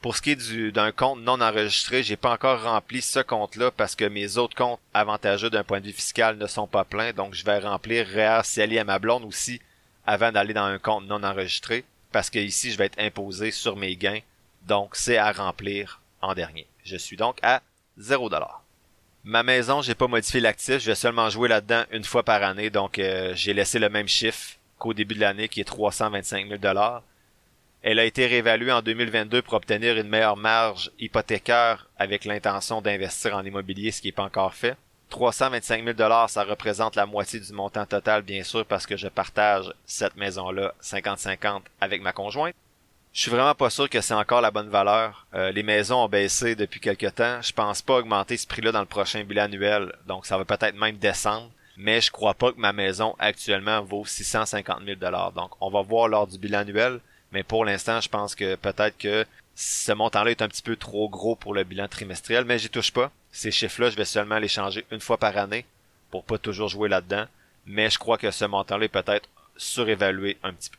Pour 0.00 0.16
ce 0.16 0.22
qui 0.22 0.30
est 0.30 0.70
d'un 0.72 0.92
compte 0.92 1.20
non 1.20 1.40
enregistré, 1.40 2.02
j'ai 2.02 2.16
pas 2.16 2.32
encore 2.32 2.62
rempli 2.62 3.02
ce 3.02 3.20
compte-là 3.20 3.70
parce 3.70 3.94
que 3.94 4.06
mes 4.06 4.38
autres 4.38 4.56
comptes 4.56 4.80
avantageux 4.94 5.50
d'un 5.50 5.62
point 5.62 5.80
de 5.80 5.86
vue 5.86 5.92
fiscal 5.92 6.38
ne 6.38 6.46
sont 6.46 6.66
pas 6.66 6.84
pleins, 6.84 7.12
donc 7.12 7.34
je 7.34 7.44
vais 7.44 7.58
remplir 7.58 8.06
REER 8.06 8.40
CELI 8.42 8.78
à 8.78 8.84
ma 8.84 8.98
blonde 8.98 9.24
aussi 9.24 9.60
avant 10.06 10.32
d'aller 10.32 10.54
dans 10.54 10.64
un 10.64 10.78
compte 10.78 11.06
non 11.06 11.22
enregistré 11.22 11.84
parce 12.12 12.30
que 12.30 12.38
ici 12.38 12.72
je 12.72 12.78
vais 12.78 12.86
être 12.86 12.98
imposé 12.98 13.50
sur 13.50 13.76
mes 13.76 13.94
gains, 13.94 14.20
donc 14.66 14.96
c'est 14.96 15.18
à 15.18 15.30
remplir 15.32 16.00
en 16.22 16.34
dernier. 16.34 16.66
Je 16.82 16.96
suis 16.96 17.16
donc 17.16 17.38
à 17.42 17.62
0$. 18.00 18.48
Ma 19.22 19.42
maison, 19.42 19.82
j'ai 19.82 19.94
pas 19.94 20.08
modifié 20.08 20.40
l'actif, 20.40 20.78
je 20.78 20.86
vais 20.86 20.94
seulement 20.94 21.28
jouer 21.28 21.48
là-dedans 21.48 21.84
une 21.92 22.04
fois 22.04 22.22
par 22.22 22.42
année, 22.42 22.70
donc 22.70 22.98
euh, 22.98 23.34
j'ai 23.36 23.52
laissé 23.52 23.78
le 23.78 23.90
même 23.90 24.08
chiffre 24.08 24.56
qu'au 24.80 24.94
début 24.94 25.14
de 25.14 25.20
l'année, 25.20 25.48
qui 25.48 25.60
est 25.60 25.64
325 25.64 26.48
000 26.48 26.60
Elle 27.82 28.00
a 28.00 28.04
été 28.04 28.26
réévaluée 28.26 28.72
en 28.72 28.82
2022 28.82 29.42
pour 29.42 29.54
obtenir 29.54 29.96
une 29.96 30.08
meilleure 30.08 30.36
marge 30.36 30.90
hypothécaire 30.98 31.86
avec 31.96 32.24
l'intention 32.24 32.82
d'investir 32.82 33.36
en 33.36 33.44
immobilier, 33.44 33.92
ce 33.92 34.00
qui 34.00 34.08
n'est 34.08 34.12
pas 34.12 34.24
encore 34.24 34.54
fait. 34.54 34.76
325 35.10 35.84
000 35.84 36.28
ça 36.28 36.44
représente 36.44 36.96
la 36.96 37.06
moitié 37.06 37.38
du 37.38 37.52
montant 37.52 37.84
total, 37.84 38.22
bien 38.22 38.42
sûr, 38.42 38.64
parce 38.64 38.86
que 38.86 38.96
je 38.96 39.08
partage 39.08 39.72
cette 39.84 40.16
maison-là 40.16 40.74
50-50 40.82 41.62
avec 41.80 42.00
ma 42.00 42.12
conjointe. 42.12 42.54
Je 43.12 43.22
suis 43.22 43.30
vraiment 43.30 43.56
pas 43.56 43.70
sûr 43.70 43.90
que 43.90 44.00
c'est 44.00 44.14
encore 44.14 44.40
la 44.40 44.52
bonne 44.52 44.68
valeur. 44.68 45.26
Euh, 45.34 45.50
les 45.50 45.64
maisons 45.64 46.04
ont 46.04 46.08
baissé 46.08 46.54
depuis 46.54 46.78
quelque 46.78 47.08
temps. 47.08 47.42
Je 47.42 47.52
pense 47.52 47.82
pas 47.82 47.96
augmenter 47.98 48.36
ce 48.36 48.46
prix-là 48.46 48.70
dans 48.70 48.80
le 48.80 48.86
prochain 48.86 49.24
bilan 49.24 49.44
annuel, 49.44 49.92
donc 50.06 50.26
ça 50.26 50.38
va 50.38 50.44
peut-être 50.44 50.76
même 50.76 50.96
descendre 50.96 51.50
mais 51.80 52.02
je 52.02 52.10
crois 52.10 52.34
pas 52.34 52.52
que 52.52 52.60
ma 52.60 52.74
maison 52.74 53.16
actuellement 53.18 53.80
vaut 53.80 54.04
650 54.04 54.84
000 54.84 54.96
dollars. 55.00 55.32
Donc, 55.32 55.52
on 55.60 55.70
va 55.70 55.80
voir 55.80 56.08
lors 56.08 56.26
du 56.26 56.36
bilan 56.36 56.58
annuel, 56.60 57.00
mais 57.32 57.42
pour 57.42 57.64
l'instant, 57.64 58.00
je 58.02 58.08
pense 58.08 58.34
que 58.34 58.54
peut-être 58.56 58.98
que 58.98 59.24
ce 59.54 59.92
montant-là 59.92 60.30
est 60.30 60.42
un 60.42 60.48
petit 60.48 60.62
peu 60.62 60.76
trop 60.76 61.08
gros 61.08 61.36
pour 61.36 61.54
le 61.54 61.64
bilan 61.64 61.88
trimestriel, 61.88 62.44
mais 62.44 62.58
j'y 62.58 62.68
touche 62.68 62.92
pas. 62.92 63.10
Ces 63.32 63.50
chiffres-là, 63.50 63.88
je 63.88 63.96
vais 63.96 64.04
seulement 64.04 64.38
les 64.38 64.48
changer 64.48 64.84
une 64.90 65.00
fois 65.00 65.16
par 65.16 65.36
année 65.38 65.64
pour 66.10 66.24
pas 66.24 66.36
toujours 66.36 66.68
jouer 66.68 66.90
là-dedans, 66.90 67.24
mais 67.64 67.88
je 67.88 67.98
crois 67.98 68.18
que 68.18 68.30
ce 68.30 68.44
montant-là 68.44 68.84
est 68.84 68.88
peut-être 68.88 69.28
surévalué 69.56 70.36
un 70.42 70.52
petit 70.52 70.70
peu. 70.70 70.76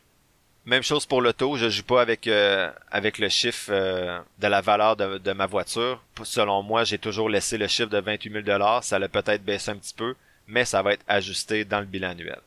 Même 0.65 0.83
chose 0.83 1.07
pour 1.07 1.21
l'auto, 1.23 1.57
je 1.57 1.69
joue 1.69 1.83
pas 1.83 2.01
avec 2.01 2.27
euh, 2.27 2.69
avec 2.91 3.17
le 3.17 3.29
chiffre 3.29 3.71
euh, 3.71 4.19
de 4.37 4.47
la 4.47 4.61
valeur 4.61 4.95
de, 4.95 5.33
ma 5.33 5.47
voiture. 5.47 5.99
Selon 6.23 6.61
moi, 6.61 6.83
j'ai 6.83 6.99
toujours 6.99 7.29
laissé 7.29 7.57
le 7.57 7.67
chiffre 7.67 7.89
de 7.89 7.99
28 7.99 8.31
000 8.31 8.43
dollars. 8.43 8.83
Ça 8.83 8.99
l'a 8.99 9.09
peut-être 9.09 9.43
baissé 9.43 9.71
un 9.71 9.77
petit 9.77 9.95
peu, 9.95 10.15
mais 10.47 10.65
ça 10.65 10.81
va 10.81 10.93
être 10.93 11.05
ajusté 11.07 11.65
dans 11.65 11.79
le 11.79 11.85
bilan 11.85 12.11
annuel. 12.11 12.41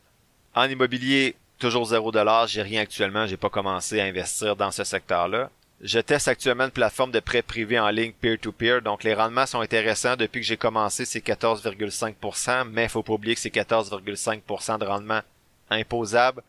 En 0.53 0.69
immobilier, 0.69 1.35
toujours 1.59 1.91
0$, 1.91 2.47
j'ai 2.47 2.61
rien 2.61 2.81
actuellement, 2.81 3.27
j'ai 3.27 3.37
pas 3.37 3.49
commencé 3.49 3.99
à 3.99 4.05
investir 4.05 4.55
dans 4.55 4.71
ce 4.71 4.83
secteur-là. 4.83 5.49
Je 5.81 5.99
teste 5.99 6.29
actuellement 6.29 6.65
une 6.65 6.71
plateforme 6.71 7.11
de 7.11 7.19
prêt 7.19 7.41
privé 7.41 7.77
en 7.79 7.89
ligne 7.89 8.13
peer-to-peer, 8.13 8.81
donc 8.81 9.03
les 9.03 9.13
rendements 9.13 9.45
sont 9.45 9.59
intéressants. 9.59 10.15
Depuis 10.15 10.39
que 10.39 10.47
j'ai 10.47 10.57
commencé, 10.57 11.03
c'est 11.03 11.19
14,5%, 11.19 12.69
mais 12.69 12.87
faut 12.87 13.03
pas 13.03 13.13
oublier 13.13 13.35
que 13.35 13.41
c'est 13.41 13.53
14,5% 13.53 14.79
de 14.79 14.85
rendement 14.85 15.21
imposable. 15.69 16.41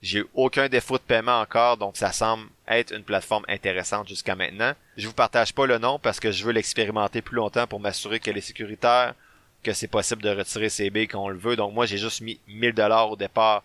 J'ai 0.00 0.24
aucun 0.32 0.68
défaut 0.68 0.96
de 0.96 1.02
paiement 1.02 1.40
encore, 1.40 1.76
donc 1.76 1.98
ça 1.98 2.10
semble 2.10 2.48
être 2.66 2.94
une 2.94 3.04
plateforme 3.04 3.44
intéressante 3.48 4.08
jusqu'à 4.08 4.34
maintenant. 4.34 4.72
Je 4.96 5.06
vous 5.06 5.12
partage 5.12 5.52
pas 5.52 5.66
le 5.66 5.76
nom 5.76 5.98
parce 5.98 6.18
que 6.18 6.32
je 6.32 6.42
veux 6.42 6.52
l'expérimenter 6.52 7.20
plus 7.20 7.36
longtemps 7.36 7.66
pour 7.66 7.80
m'assurer 7.80 8.18
qu'elle 8.18 8.38
est 8.38 8.40
sécuritaire, 8.40 9.14
que 9.62 9.72
c'est 9.72 9.88
possible 9.88 10.22
de 10.22 10.30
retirer 10.30 10.68
ces 10.68 10.90
billes 10.90 11.08
quand 11.08 11.24
on 11.24 11.28
le 11.28 11.38
veut. 11.38 11.56
Donc 11.56 11.74
moi, 11.74 11.86
j'ai 11.86 11.98
juste 11.98 12.20
mis 12.20 12.38
1000 12.48 12.74
dollars 12.74 13.10
au 13.10 13.16
départ 13.16 13.62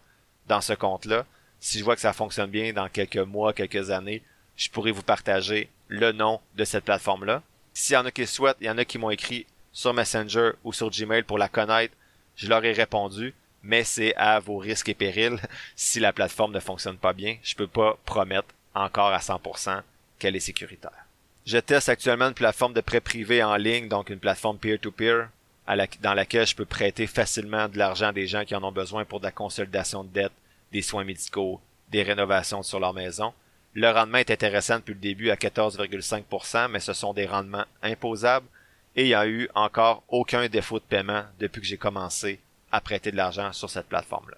dans 0.47 0.61
ce 0.61 0.73
compte-là. 0.73 1.25
Si 1.59 1.79
je 1.79 1.83
vois 1.83 1.95
que 1.95 2.01
ça 2.01 2.13
fonctionne 2.13 2.49
bien 2.49 2.73
dans 2.73 2.89
quelques 2.89 3.17
mois, 3.17 3.53
quelques 3.53 3.89
années, 3.89 4.21
je 4.55 4.69
pourrais 4.69 4.91
vous 4.91 5.03
partager 5.03 5.69
le 5.87 6.11
nom 6.11 6.39
de 6.55 6.63
cette 6.63 6.85
plateforme-là. 6.85 7.41
S'il 7.73 7.95
y 7.95 7.97
en 7.97 8.05
a 8.05 8.11
qui 8.11 8.25
souhaitent, 8.27 8.57
il 8.61 8.67
y 8.67 8.69
en 8.69 8.77
a 8.77 8.85
qui 8.85 8.97
m'ont 8.97 9.09
écrit 9.09 9.45
sur 9.71 9.93
Messenger 9.93 10.51
ou 10.63 10.73
sur 10.73 10.89
Gmail 10.89 11.23
pour 11.23 11.37
la 11.37 11.49
connaître, 11.49 11.93
je 12.35 12.47
leur 12.47 12.63
ai 12.63 12.71
répondu, 12.71 13.33
mais 13.63 13.83
c'est 13.83 14.15
à 14.15 14.39
vos 14.39 14.57
risques 14.57 14.89
et 14.89 14.93
périls 14.93 15.39
si 15.75 15.99
la 15.99 16.13
plateforme 16.13 16.53
ne 16.53 16.59
fonctionne 16.59 16.97
pas 16.97 17.13
bien. 17.13 17.37
Je 17.43 17.55
peux 17.55 17.67
pas 17.67 17.97
promettre 18.05 18.47
encore 18.73 19.11
à 19.11 19.19
100% 19.19 19.81
qu'elle 20.19 20.35
est 20.35 20.41
sécuritaire. 20.41 21.05
Je 21.45 21.57
teste 21.57 21.89
actuellement 21.89 22.27
une 22.27 22.33
plateforme 22.33 22.73
de 22.73 22.81
prêt 22.81 23.01
privé 23.01 23.43
en 23.43 23.55
ligne, 23.55 23.87
donc 23.87 24.09
une 24.09 24.19
plateforme 24.19 24.57
peer-to-peer 24.57 25.29
dans 25.67 26.13
laquelle 26.13 26.47
je 26.47 26.55
peux 26.55 26.65
prêter 26.65 27.07
facilement 27.07 27.67
de 27.67 27.77
l'argent 27.77 28.07
à 28.07 28.13
des 28.13 28.27
gens 28.27 28.45
qui 28.45 28.55
en 28.55 28.63
ont 28.63 28.71
besoin 28.71 29.05
pour 29.05 29.19
de 29.19 29.25
la 29.25 29.31
consolidation 29.31 30.03
de 30.03 30.09
dette, 30.09 30.31
des 30.71 30.81
soins 30.81 31.03
médicaux, 31.03 31.59
des 31.89 32.03
rénovations 32.03 32.63
sur 32.63 32.79
leur 32.79 32.93
maison. 32.93 33.33
Le 33.73 33.89
rendement 33.89 34.19
est 34.19 34.31
intéressant 34.31 34.77
depuis 34.77 34.93
le 34.93 34.99
début 34.99 35.31
à 35.31 35.35
14,5%, 35.35 36.69
mais 36.69 36.79
ce 36.79 36.93
sont 36.93 37.13
des 37.13 37.25
rendements 37.25 37.65
imposables 37.81 38.47
et 38.95 39.03
il 39.03 39.07
n'y 39.07 39.13
a 39.13 39.27
eu 39.27 39.49
encore 39.55 40.03
aucun 40.07 40.47
défaut 40.47 40.79
de 40.79 40.85
paiement 40.85 41.23
depuis 41.39 41.61
que 41.61 41.67
j'ai 41.67 41.77
commencé 41.77 42.39
à 42.71 42.79
prêter 42.79 43.11
de 43.11 43.17
l'argent 43.17 43.51
sur 43.51 43.69
cette 43.69 43.89
plateforme-là. 43.89 44.37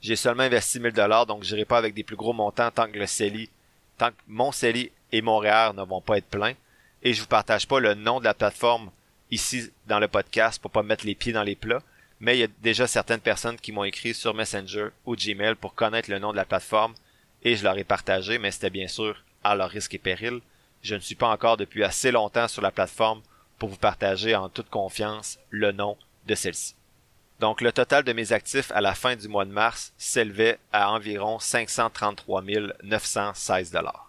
J'ai 0.00 0.16
seulement 0.16 0.44
investi 0.44 0.78
1000 0.78 0.92
dollars, 0.92 1.26
donc 1.26 1.42
j'irai 1.42 1.64
pas 1.64 1.78
avec 1.78 1.94
des 1.94 2.04
plus 2.04 2.14
gros 2.14 2.32
montants 2.32 2.70
tant 2.70 2.86
que 2.86 2.98
le 2.98 3.06
CELI 3.06 3.50
tant 3.98 4.10
que 4.10 4.16
mon 4.28 4.52
CELI 4.52 4.90
et 5.12 5.20
mon 5.20 5.38
REER 5.38 5.72
ne 5.74 5.82
vont 5.82 6.00
pas 6.00 6.18
être 6.18 6.28
pleins, 6.28 6.54
et 7.02 7.12
je 7.12 7.20
vous 7.20 7.28
partage 7.28 7.66
pas 7.66 7.80
le 7.80 7.94
nom 7.94 8.20
de 8.20 8.24
la 8.24 8.34
plateforme 8.34 8.90
ici 9.30 9.70
dans 9.86 9.98
le 9.98 10.08
podcast 10.08 10.60
pour 10.60 10.70
pas 10.70 10.82
mettre 10.82 11.06
les 11.06 11.14
pieds 11.14 11.32
dans 11.32 11.42
les 11.42 11.56
plats, 11.56 11.82
mais 12.20 12.36
il 12.36 12.40
y 12.40 12.44
a 12.44 12.48
déjà 12.62 12.86
certaines 12.86 13.20
personnes 13.20 13.56
qui 13.56 13.72
m'ont 13.72 13.84
écrit 13.84 14.14
sur 14.14 14.34
Messenger 14.34 14.88
ou 15.06 15.14
Gmail 15.14 15.54
pour 15.54 15.74
connaître 15.74 16.10
le 16.10 16.18
nom 16.18 16.32
de 16.32 16.36
la 16.36 16.44
plateforme 16.44 16.94
et 17.42 17.56
je 17.56 17.62
leur 17.62 17.78
ai 17.78 17.84
partagé, 17.84 18.38
mais 18.38 18.50
c'était 18.50 18.70
bien 18.70 18.88
sûr 18.88 19.22
à 19.44 19.54
leur 19.54 19.70
risque 19.70 19.94
et 19.94 19.98
péril. 19.98 20.40
Je 20.82 20.94
ne 20.94 21.00
suis 21.00 21.14
pas 21.14 21.28
encore 21.28 21.56
depuis 21.56 21.84
assez 21.84 22.10
longtemps 22.10 22.48
sur 22.48 22.62
la 22.62 22.70
plateforme 22.70 23.22
pour 23.58 23.68
vous 23.68 23.76
partager 23.76 24.34
en 24.34 24.48
toute 24.48 24.70
confiance 24.70 25.38
le 25.50 25.72
nom 25.72 25.96
de 26.26 26.34
celle-ci. 26.34 26.74
Donc 27.40 27.60
le 27.60 27.72
total 27.72 28.02
de 28.02 28.12
mes 28.12 28.32
actifs 28.32 28.72
à 28.72 28.80
la 28.80 28.94
fin 28.94 29.14
du 29.14 29.28
mois 29.28 29.44
de 29.44 29.52
mars 29.52 29.92
s'élevait 29.96 30.58
à 30.72 30.90
environ 30.90 31.38
533 31.38 32.42
916 32.82 33.70
dollars. 33.70 34.07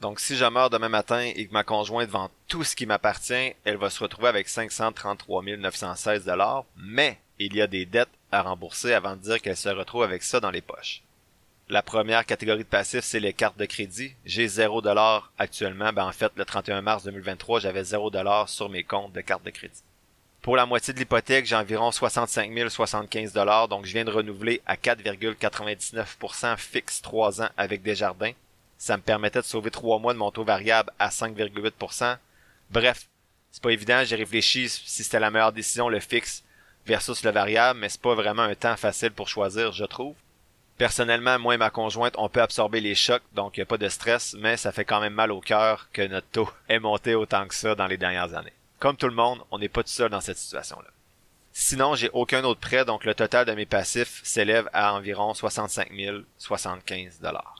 Donc 0.00 0.18
si 0.18 0.36
je 0.36 0.44
meurs 0.46 0.70
demain 0.70 0.88
matin 0.88 1.20
et 1.20 1.46
que 1.46 1.52
ma 1.52 1.62
conjointe 1.62 2.08
vend 2.08 2.30
tout 2.48 2.64
ce 2.64 2.74
qui 2.74 2.86
m'appartient, 2.86 3.54
elle 3.64 3.76
va 3.76 3.90
se 3.90 4.02
retrouver 4.02 4.28
avec 4.28 4.48
533 4.48 5.42
916 5.42 6.24
dollars, 6.24 6.64
mais 6.76 7.18
il 7.38 7.54
y 7.54 7.60
a 7.60 7.66
des 7.66 7.84
dettes 7.84 8.08
à 8.32 8.42
rembourser 8.42 8.94
avant 8.94 9.16
de 9.16 9.20
dire 9.20 9.42
qu'elle 9.42 9.56
se 9.56 9.68
retrouve 9.68 10.02
avec 10.02 10.22
ça 10.22 10.40
dans 10.40 10.50
les 10.50 10.62
poches. 10.62 11.02
La 11.68 11.82
première 11.82 12.26
catégorie 12.26 12.64
de 12.64 12.68
passifs, 12.68 13.04
c'est 13.04 13.20
les 13.20 13.32
cartes 13.32 13.58
de 13.58 13.64
crédit. 13.64 14.14
J'ai 14.24 14.48
0 14.48 14.82
actuellement. 15.38 15.92
Ben, 15.92 16.04
en 16.04 16.12
fait, 16.12 16.32
le 16.34 16.44
31 16.44 16.82
mars 16.82 17.04
2023, 17.04 17.60
j'avais 17.60 17.84
0 17.84 18.10
sur 18.46 18.68
mes 18.68 18.82
comptes 18.82 19.12
de 19.12 19.20
cartes 19.20 19.44
de 19.44 19.50
crédit. 19.50 19.82
Pour 20.42 20.56
la 20.56 20.66
moitié 20.66 20.94
de 20.94 20.98
l'hypothèque, 20.98 21.46
j'ai 21.46 21.54
environ 21.54 21.92
65 21.92 22.50
075 22.70 23.34
donc 23.68 23.84
je 23.84 23.92
viens 23.92 24.04
de 24.04 24.10
renouveler 24.10 24.62
à 24.66 24.76
4,99% 24.76 26.56
fixe 26.56 27.02
3 27.02 27.42
ans 27.42 27.50
avec 27.56 27.82
Desjardins. 27.82 28.32
Ça 28.80 28.96
me 28.96 29.02
permettait 29.02 29.42
de 29.42 29.44
sauver 29.44 29.70
3 29.70 29.98
mois 29.98 30.14
de 30.14 30.18
mon 30.18 30.30
taux 30.30 30.42
variable 30.42 30.90
à 30.98 31.10
5,8%. 31.10 32.16
Bref, 32.70 33.08
c'est 33.52 33.62
pas 33.62 33.72
évident, 33.72 34.02
j'ai 34.06 34.16
réfléchi 34.16 34.70
si 34.70 35.04
c'était 35.04 35.20
la 35.20 35.30
meilleure 35.30 35.52
décision 35.52 35.90
le 35.90 36.00
fixe 36.00 36.42
versus 36.86 37.22
le 37.22 37.30
variable, 37.30 37.78
mais 37.78 37.90
c'est 37.90 38.00
pas 38.00 38.14
vraiment 38.14 38.40
un 38.40 38.54
temps 38.54 38.78
facile 38.78 39.10
pour 39.10 39.28
choisir, 39.28 39.72
je 39.72 39.84
trouve. 39.84 40.14
Personnellement, 40.78 41.38
moi 41.38 41.56
et 41.56 41.58
ma 41.58 41.68
conjointe, 41.68 42.14
on 42.16 42.30
peut 42.30 42.40
absorber 42.40 42.80
les 42.80 42.94
chocs, 42.94 43.22
donc 43.34 43.58
il 43.58 43.60
a 43.60 43.66
pas 43.66 43.76
de 43.76 43.90
stress, 43.90 44.34
mais 44.38 44.56
ça 44.56 44.72
fait 44.72 44.86
quand 44.86 45.00
même 45.00 45.12
mal 45.12 45.30
au 45.30 45.42
cœur 45.42 45.90
que 45.92 46.00
notre 46.00 46.28
taux 46.28 46.50
ait 46.70 46.78
monté 46.78 47.14
autant 47.14 47.46
que 47.46 47.54
ça 47.54 47.74
dans 47.74 47.86
les 47.86 47.98
dernières 47.98 48.32
années. 48.32 48.54
Comme 48.78 48.96
tout 48.96 49.08
le 49.08 49.14
monde, 49.14 49.42
on 49.50 49.58
n'est 49.58 49.68
pas 49.68 49.82
tout 49.82 49.90
seul 49.90 50.08
dans 50.08 50.22
cette 50.22 50.38
situation-là. 50.38 50.88
Sinon, 51.52 51.96
j'ai 51.96 52.08
aucun 52.14 52.44
autre 52.44 52.60
prêt, 52.60 52.86
donc 52.86 53.04
le 53.04 53.14
total 53.14 53.44
de 53.44 53.52
mes 53.52 53.66
passifs 53.66 54.22
s'élève 54.24 54.70
à 54.72 54.94
environ 54.94 55.34
65 55.34 55.92
075 56.38 57.20
dollars. 57.20 57.59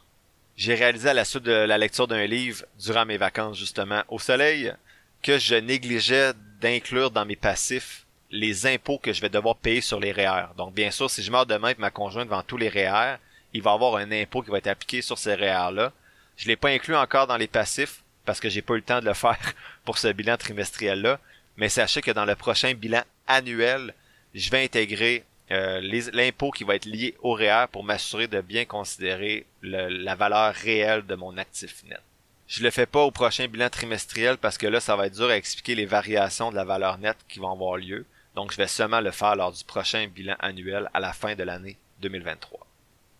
J'ai 0.60 0.74
réalisé 0.74 1.08
à 1.08 1.14
la 1.14 1.24
suite 1.24 1.44
de 1.44 1.52
la 1.52 1.78
lecture 1.78 2.06
d'un 2.06 2.26
livre 2.26 2.66
durant 2.78 3.06
mes 3.06 3.16
vacances 3.16 3.56
justement 3.56 4.02
au 4.08 4.18
soleil 4.18 4.74
que 5.22 5.38
je 5.38 5.54
négligeais 5.54 6.34
d'inclure 6.60 7.10
dans 7.10 7.24
mes 7.24 7.34
passifs 7.34 8.04
les 8.30 8.66
impôts 8.66 8.98
que 8.98 9.14
je 9.14 9.22
vais 9.22 9.30
devoir 9.30 9.56
payer 9.56 9.80
sur 9.80 9.98
les 9.98 10.12
REER. 10.12 10.48
Donc, 10.58 10.74
bien 10.74 10.90
sûr, 10.90 11.08
si 11.08 11.22
je 11.22 11.32
meurs 11.32 11.46
demain 11.46 11.70
et 11.70 11.76
ma 11.78 11.90
conjointe 11.90 12.28
vend 12.28 12.42
tous 12.42 12.58
les 12.58 12.68
REER, 12.68 13.16
il 13.54 13.62
va 13.62 13.70
y 13.70 13.74
avoir 13.74 13.96
un 13.96 14.12
impôt 14.12 14.42
qui 14.42 14.50
va 14.50 14.58
être 14.58 14.66
appliqué 14.66 15.00
sur 15.00 15.16
ces 15.16 15.34
REER-là. 15.34 15.94
Je 16.36 16.46
l'ai 16.46 16.56
pas 16.56 16.68
inclus 16.68 16.94
encore 16.94 17.26
dans 17.26 17.38
les 17.38 17.48
passifs 17.48 18.02
parce 18.26 18.38
que 18.38 18.50
j'ai 18.50 18.60
pas 18.60 18.74
eu 18.74 18.76
le 18.76 18.82
temps 18.82 19.00
de 19.00 19.06
le 19.06 19.14
faire 19.14 19.54
pour 19.86 19.96
ce 19.96 20.08
bilan 20.08 20.36
trimestriel-là. 20.36 21.20
Mais 21.56 21.70
sachez 21.70 22.02
que 22.02 22.10
dans 22.10 22.26
le 22.26 22.36
prochain 22.36 22.74
bilan 22.74 23.04
annuel, 23.26 23.94
je 24.34 24.50
vais 24.50 24.62
intégrer 24.62 25.24
euh, 25.52 25.80
l'impôt 26.12 26.50
qui 26.50 26.64
va 26.64 26.76
être 26.76 26.86
lié 26.86 27.14
au 27.20 27.32
REER 27.32 27.66
pour 27.72 27.82
m'assurer 27.82 28.28
de 28.28 28.40
bien 28.40 28.64
considérer 28.64 29.46
la 29.62 30.14
valeur 30.14 30.54
réelle 30.54 31.04
de 31.06 31.14
mon 31.14 31.36
actif 31.36 31.82
net. 31.84 32.00
Je 32.46 32.62
le 32.62 32.70
fais 32.70 32.86
pas 32.86 33.02
au 33.02 33.10
prochain 33.10 33.46
bilan 33.46 33.68
trimestriel 33.68 34.36
parce 34.36 34.58
que 34.58 34.66
là, 34.66 34.80
ça 34.80 34.96
va 34.96 35.06
être 35.06 35.14
dur 35.14 35.28
à 35.28 35.36
expliquer 35.36 35.74
les 35.74 35.86
variations 35.86 36.50
de 36.50 36.56
la 36.56 36.64
valeur 36.64 36.98
nette 36.98 37.18
qui 37.28 37.38
vont 37.38 37.52
avoir 37.52 37.76
lieu. 37.76 38.04
Donc, 38.34 38.52
je 38.52 38.56
vais 38.56 38.66
seulement 38.66 39.00
le 39.00 39.12
faire 39.12 39.36
lors 39.36 39.52
du 39.52 39.64
prochain 39.64 40.08
bilan 40.08 40.34
annuel 40.40 40.88
à 40.92 41.00
la 41.00 41.12
fin 41.12 41.34
de 41.34 41.42
l'année 41.42 41.76
2023. 42.00 42.66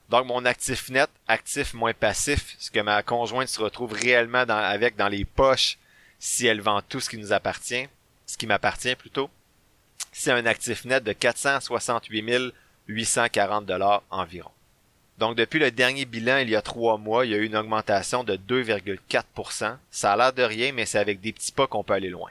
Donc, 0.09 0.27
mon 0.27 0.45
actif 0.45 0.89
net, 0.89 1.09
actif 1.29 1.75
moins 1.75 1.95
passif, 1.95 2.57
ce 2.59 2.73
que 2.73 2.81
ma 2.81 3.03
conjointe 3.05 3.49
se 3.49 3.61
retrouve 3.61 3.93
réellement 3.93 4.39
avec 4.49 4.97
dans 4.97 5.09
les 5.09 5.25
poches 5.25 5.79
si 6.19 6.47
elle 6.47 6.61
vend 6.61 6.83
tout 6.83 6.99
ce 6.99 7.09
qui 7.09 7.17
nous 7.17 7.33
appartient, 7.33 7.87
ce 8.27 8.37
qui 8.37 8.49
m'appartient 8.49 8.97
plutôt, 8.97 9.31
c'est 10.13 10.33
un 10.33 10.47
actif 10.47 10.85
net 10.85 11.05
de 11.05 11.13
468 11.13 12.53
840 12.89 13.67
dollars 13.67 14.03
environ. 14.11 14.51
Donc, 15.19 15.37
depuis 15.37 15.59
le 15.59 15.71
dernier 15.71 16.07
bilan, 16.07 16.39
il 16.39 16.49
y 16.49 16.57
a 16.57 16.63
trois 16.63 16.97
mois, 16.97 17.27
il 17.27 17.33
y 17.33 17.35
a 17.35 17.39
eu 17.39 17.45
une 17.45 17.57
augmentation 17.57 18.25
de 18.25 18.37
2,4%. 18.37 19.77
Ça 19.91 20.13
a 20.13 20.17
l'air 20.17 20.33
de 20.33 20.43
rien, 20.43 20.73
mais 20.73 20.87
c'est 20.87 20.99
avec 20.99 21.21
des 21.21 21.33
petits 21.33 21.53
pas 21.53 21.67
qu'on 21.67 21.85
peut 21.85 21.93
aller 21.93 22.09
loin. 22.09 22.31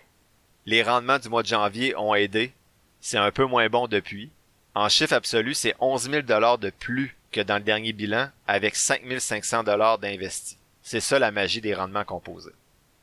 Les 0.66 0.82
rendements 0.82 1.20
du 1.20 1.30
mois 1.30 1.44
de 1.44 1.48
janvier 1.48 1.96
ont 1.96 2.16
aidé, 2.16 2.52
c'est 3.00 3.18
un 3.18 3.32
peu 3.32 3.46
moins 3.46 3.70
bon 3.70 3.88
depuis. 3.88 4.30
En 4.76 4.90
chiffre 4.90 5.14
absolu, 5.14 5.54
c'est 5.54 5.76
11 5.80 6.10
000 6.10 6.22
dollars 6.24 6.58
de 6.58 6.72
plus 6.72 7.16
que 7.32 7.42
dans 7.42 7.58
le 7.58 7.64
dernier 7.64 7.94
bilan, 7.94 8.30
avec 8.48 8.76
5 8.76 9.02
500 9.20 9.64
dollars 9.64 10.00
d'investis. 10.00 10.58
C'est 10.82 11.00
ça 11.00 11.20
la 11.20 11.32
magie 11.32 11.62
des 11.62 11.76
rendements 11.76 12.04
composés. 12.04 12.52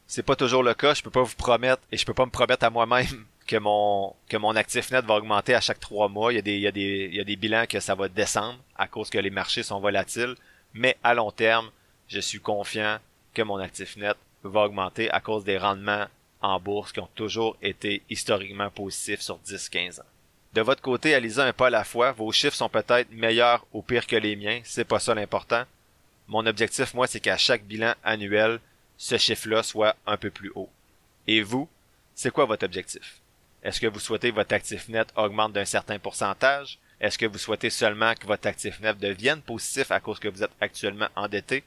C'est 0.09 0.25
pas 0.25 0.37
toujours 0.37 0.63
le 0.63 0.75
cas, 0.75 0.95
je 0.95 1.03
peux 1.03 1.11
pas 1.11 1.23
vous 1.23 1.37
promettre, 1.37 1.83
et 1.93 1.97
je 1.97 2.05
peux 2.05 2.15
pas 2.15 2.27
me 2.27 2.31
promettre 2.31 2.65
à 2.65 2.71
moi-même 2.71 3.25
que 3.47 3.57
mon 3.57 4.15
que 4.29 4.37
mon 4.37 4.57
actif 4.57 4.91
net 4.91 5.05
va 5.05 5.15
augmenter 5.15 5.55
à 5.55 5.61
chaque 5.61 5.81
trois 5.81 6.09
mois. 6.09 6.33
Il 6.33 6.37
y 6.37 6.39
a 6.39 6.43
des 6.43 6.57
il 6.57 6.63
y 6.63 6.67
a 6.67 6.73
des 6.73 7.09
il 7.11 7.15
y 7.15 7.21
a 7.21 7.25
des 7.25 7.37
bilans 7.37 7.67
que 7.67 7.81
ça 7.81 7.95
va 7.95 8.09
descendre 8.09 8.59
à 8.77 8.89
cause 8.89 9.11
que 9.11 9.19
les 9.19 9.31
marchés 9.31 9.63
sont 9.63 9.81
volatiles, 9.81 10.35
mais 10.75 10.97
à 11.03 11.15
long 11.15 11.31
terme, 11.31 11.71
je 12.09 12.21
suis 12.21 12.41
confiant 12.41 12.99
que 13.35 13.43
mon 13.43 13.59
actif 13.59 13.97
net 13.97 14.17
va 14.43 14.63
augmenter 14.63 15.11
à 15.11 15.21
cause 15.21 15.45
des 15.45 15.59
rendements 15.59 16.07
en 16.41 16.61
bourse 16.61 16.93
qui 16.93 17.01
ont 17.01 17.09
toujours 17.15 17.57
été 17.63 18.03
historiquement 18.11 18.71
positifs 18.71 19.21
sur 19.21 19.39
10-15 19.39 20.01
ans. 20.01 20.05
De 20.53 20.61
votre 20.63 20.83
côté, 20.83 21.15
allez 21.15 21.39
un 21.39 21.53
pas 21.53 21.67
à 21.67 21.71
la 21.71 21.85
fois. 21.85 22.13
Vos 22.13 22.33
chiffres 22.33 22.57
sont 22.57 22.69
peut-être 22.69 23.11
meilleurs 23.11 23.67
ou 23.73 23.83
pires 23.83 24.07
que 24.07 24.17
les 24.17 24.37
miens. 24.37 24.61
C'est 24.65 24.85
pas 24.85 25.01
ça 25.01 25.15
l'important. 25.15 25.65
Mon 26.29 26.47
objectif, 26.47 26.95
moi, 26.95 27.07
c'est 27.07 27.21
qu'à 27.21 27.37
chaque 27.37 27.65
bilan 27.65 27.95
annuel, 28.03 28.61
ce 28.97 29.19
chiffre-là 29.19 29.63
soit 29.63 29.97
un 30.07 30.17
peu 30.17 30.31
plus 30.31 30.51
haut. 30.55 30.71
Et 31.27 31.43
vous, 31.43 31.69
c'est 32.15 32.31
quoi 32.31 32.47
votre 32.47 32.65
objectif? 32.65 33.21
Est-ce 33.67 33.81
que 33.81 33.89
vous 33.89 33.99
souhaitez 33.99 34.31
que 34.31 34.37
votre 34.37 34.55
actif 34.55 34.89
net 34.89 35.09
augmente 35.17 35.53
d'un 35.53 35.65
certain 35.65 35.99
pourcentage? 35.99 36.79
Est-ce 37.01 37.19
que 37.19 37.27
vous 37.27 37.37
souhaitez 37.37 37.69
seulement 37.69 38.15
que 38.15 38.25
votre 38.25 38.47
actif 38.47 38.79
net 38.79 38.97
devienne 38.97 39.43
positif 39.43 39.91
à 39.91 39.99
cause 39.99 40.21
que 40.21 40.29
vous 40.29 40.45
êtes 40.45 40.53
actuellement 40.61 41.09
endetté? 41.17 41.65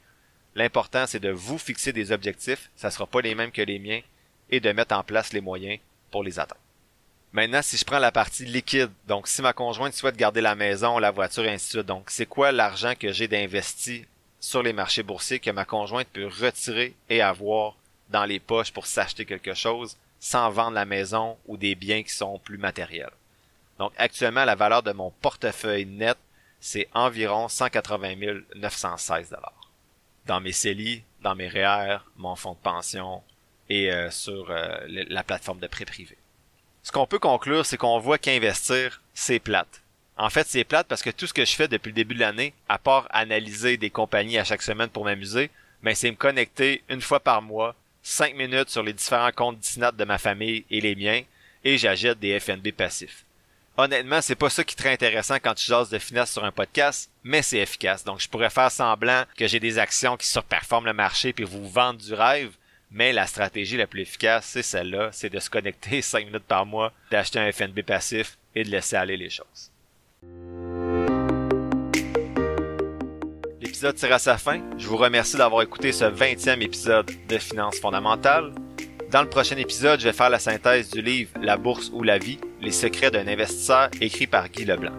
L'important, 0.54 1.06
c'est 1.06 1.20
de 1.20 1.28
vous 1.28 1.58
fixer 1.58 1.92
des 1.92 2.10
objectifs. 2.10 2.70
Ça 2.74 2.90
sera 2.90 3.06
pas 3.06 3.20
les 3.20 3.34
mêmes 3.34 3.52
que 3.52 3.60
les 3.60 3.78
miens 3.78 4.00
et 4.48 4.60
de 4.60 4.72
mettre 4.72 4.94
en 4.94 5.02
place 5.02 5.34
les 5.34 5.42
moyens 5.42 5.78
pour 6.10 6.24
les 6.24 6.38
atteindre. 6.38 6.62
Maintenant, 7.34 7.60
si 7.60 7.76
je 7.76 7.84
prends 7.84 7.98
la 7.98 8.10
partie 8.10 8.46
liquide, 8.46 8.90
donc 9.06 9.28
si 9.28 9.42
ma 9.42 9.52
conjointe 9.52 9.92
souhaite 9.92 10.16
garder 10.16 10.40
la 10.40 10.54
maison, 10.54 10.98
la 10.98 11.10
voiture 11.10 11.44
et 11.44 11.52
ainsi 11.52 11.66
de 11.66 11.70
suite, 11.70 11.86
donc 11.86 12.08
c'est 12.08 12.24
quoi 12.24 12.50
l'argent 12.50 12.94
que 12.98 13.12
j'ai 13.12 13.28
d'investi 13.28 14.06
sur 14.40 14.62
les 14.62 14.72
marchés 14.72 15.02
boursiers 15.02 15.38
que 15.38 15.50
ma 15.50 15.66
conjointe 15.66 16.08
peut 16.08 16.28
retirer 16.28 16.94
et 17.10 17.20
avoir 17.20 17.76
dans 18.08 18.24
les 18.24 18.40
poches 18.40 18.72
pour 18.72 18.86
s'acheter 18.86 19.26
quelque 19.26 19.52
chose? 19.52 19.98
Sans 20.20 20.50
vendre 20.50 20.74
la 20.74 20.84
maison 20.84 21.38
ou 21.46 21.56
des 21.56 21.74
biens 21.74 22.02
qui 22.02 22.14
sont 22.14 22.38
plus 22.38 22.58
matériels. 22.58 23.10
Donc 23.78 23.92
actuellement, 23.96 24.44
la 24.44 24.54
valeur 24.54 24.82
de 24.82 24.92
mon 24.92 25.10
portefeuille 25.10 25.86
net, 25.86 26.18
c'est 26.60 26.88
environ 26.92 27.48
180 27.48 28.42
916 28.54 29.34
Dans 30.26 30.40
mes 30.40 30.52
CELI, 30.52 31.02
dans 31.22 31.34
mes 31.34 31.48
REER, 31.48 31.98
mon 32.16 32.36
fonds 32.36 32.52
de 32.52 32.58
pension, 32.58 33.22
et 33.70 33.90
euh, 33.90 34.10
sur 34.10 34.50
euh, 34.50 34.76
la 34.86 35.22
plateforme 35.22 35.60
de 35.60 35.66
prêt 35.66 35.86
privé. 35.86 36.18
Ce 36.82 36.92
qu'on 36.92 37.06
peut 37.06 37.18
conclure, 37.18 37.64
c'est 37.64 37.76
qu'on 37.76 37.98
voit 37.98 38.18
qu'investir, 38.18 39.00
c'est 39.14 39.38
plate. 39.38 39.82
En 40.16 40.28
fait, 40.28 40.46
c'est 40.46 40.64
plate 40.64 40.86
parce 40.86 41.02
que 41.02 41.10
tout 41.10 41.26
ce 41.26 41.32
que 41.32 41.46
je 41.46 41.54
fais 41.54 41.68
depuis 41.68 41.88
le 41.88 41.94
début 41.94 42.14
de 42.14 42.20
l'année, 42.20 42.52
à 42.68 42.78
part 42.78 43.06
analyser 43.10 43.78
des 43.78 43.88
compagnies 43.90 44.38
à 44.38 44.44
chaque 44.44 44.60
semaine 44.60 44.90
pour 44.90 45.04
m'amuser, 45.04 45.50
ben 45.82 45.94
c'est 45.94 46.10
me 46.10 46.16
connecter 46.16 46.82
une 46.90 47.00
fois 47.00 47.20
par 47.20 47.40
mois, 47.40 47.74
cinq 48.02 48.34
minutes 48.34 48.70
sur 48.70 48.82
les 48.82 48.92
différents 48.92 49.32
comptes 49.32 49.58
Disney 49.58 49.90
de 49.92 50.04
ma 50.04 50.18
famille 50.18 50.64
et 50.70 50.80
les 50.80 50.94
miens, 50.94 51.22
et 51.64 51.78
j'achète 51.78 52.18
des 52.18 52.38
FNB 52.38 52.72
passifs. 52.72 53.24
Honnêtement, 53.76 54.20
c'est 54.20 54.34
pas 54.34 54.50
ça 54.50 54.64
qui 54.64 54.74
est 54.74 54.76
très 54.76 54.92
intéressant 54.92 55.36
quand 55.36 55.54
tu 55.54 55.66
jases 55.66 55.90
de 55.90 55.98
finesse 55.98 56.32
sur 56.32 56.44
un 56.44 56.52
podcast, 56.52 57.10
mais 57.22 57.40
c'est 57.40 57.58
efficace. 57.58 58.04
Donc, 58.04 58.20
je 58.20 58.28
pourrais 58.28 58.50
faire 58.50 58.70
semblant 58.70 59.24
que 59.36 59.46
j'ai 59.46 59.60
des 59.60 59.78
actions 59.78 60.16
qui 60.16 60.26
surperforment 60.26 60.86
le 60.86 60.92
marché 60.92 61.32
puis 61.32 61.44
vous 61.44 61.68
vendre 61.68 62.00
du 62.00 62.12
rêve, 62.12 62.52
mais 62.90 63.12
la 63.12 63.26
stratégie 63.26 63.76
la 63.76 63.86
plus 63.86 64.02
efficace, 64.02 64.46
c'est 64.46 64.62
celle-là, 64.62 65.10
c'est 65.12 65.30
de 65.30 65.38
se 65.38 65.48
connecter 65.48 66.02
5 66.02 66.26
minutes 66.26 66.44
par 66.44 66.66
mois, 66.66 66.92
d'acheter 67.10 67.38
un 67.38 67.50
FNB 67.50 67.82
passif 67.82 68.36
et 68.54 68.64
de 68.64 68.70
laisser 68.70 68.96
aller 68.96 69.16
les 69.16 69.30
choses. 69.30 69.70
L'épisode 73.80 73.96
tire 73.96 74.12
à 74.12 74.18
sa 74.18 74.36
fin. 74.36 74.60
Je 74.76 74.86
vous 74.86 74.98
remercie 74.98 75.38
d'avoir 75.38 75.62
écouté 75.62 75.90
ce 75.90 76.04
20e 76.04 76.60
épisode 76.60 77.10
de 77.26 77.38
Finances 77.38 77.80
fondamentales. 77.80 78.52
Dans 79.10 79.22
le 79.22 79.28
prochain 79.30 79.56
épisode, 79.56 79.98
je 80.00 80.04
vais 80.04 80.12
faire 80.12 80.28
la 80.28 80.38
synthèse 80.38 80.90
du 80.90 81.00
livre 81.00 81.30
La 81.40 81.56
bourse 81.56 81.90
ou 81.94 82.02
la 82.02 82.18
vie, 82.18 82.38
les 82.60 82.72
secrets 82.72 83.10
d'un 83.10 83.26
investisseur 83.26 83.88
écrit 84.02 84.26
par 84.26 84.50
Guy 84.50 84.66
Leblanc. 84.66 84.92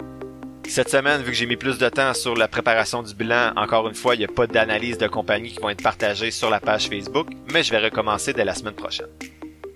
Cette 0.68 0.90
semaine, 0.90 1.22
vu 1.22 1.30
que 1.30 1.38
j'ai 1.38 1.46
mis 1.46 1.58
plus 1.58 1.78
de 1.78 1.90
temps 1.90 2.16
sur 2.16 2.34
la 2.34 2.48
préparation 2.48 3.04
du 3.04 3.14
bilan, 3.14 3.54
encore 3.56 3.88
une 3.88 3.94
fois, 3.94 4.16
il 4.16 4.18
n'y 4.18 4.26
a 4.26 4.30
pas 4.30 4.48
d'analyse 4.48 4.98
de 4.98 5.08
compagnie 5.08 5.52
qui 5.52 5.60
vont 5.60 5.70
être 5.70 5.84
partagées 5.84 6.32
sur 6.32 6.50
la 6.50 6.60
page 6.60 6.88
Facebook, 6.88 7.28
mais 7.54 7.62
je 7.62 7.70
vais 7.70 7.84
recommencer 7.86 8.34
dès 8.34 8.46
la 8.46 8.56
semaine 8.56 8.74
prochaine. 8.74 9.10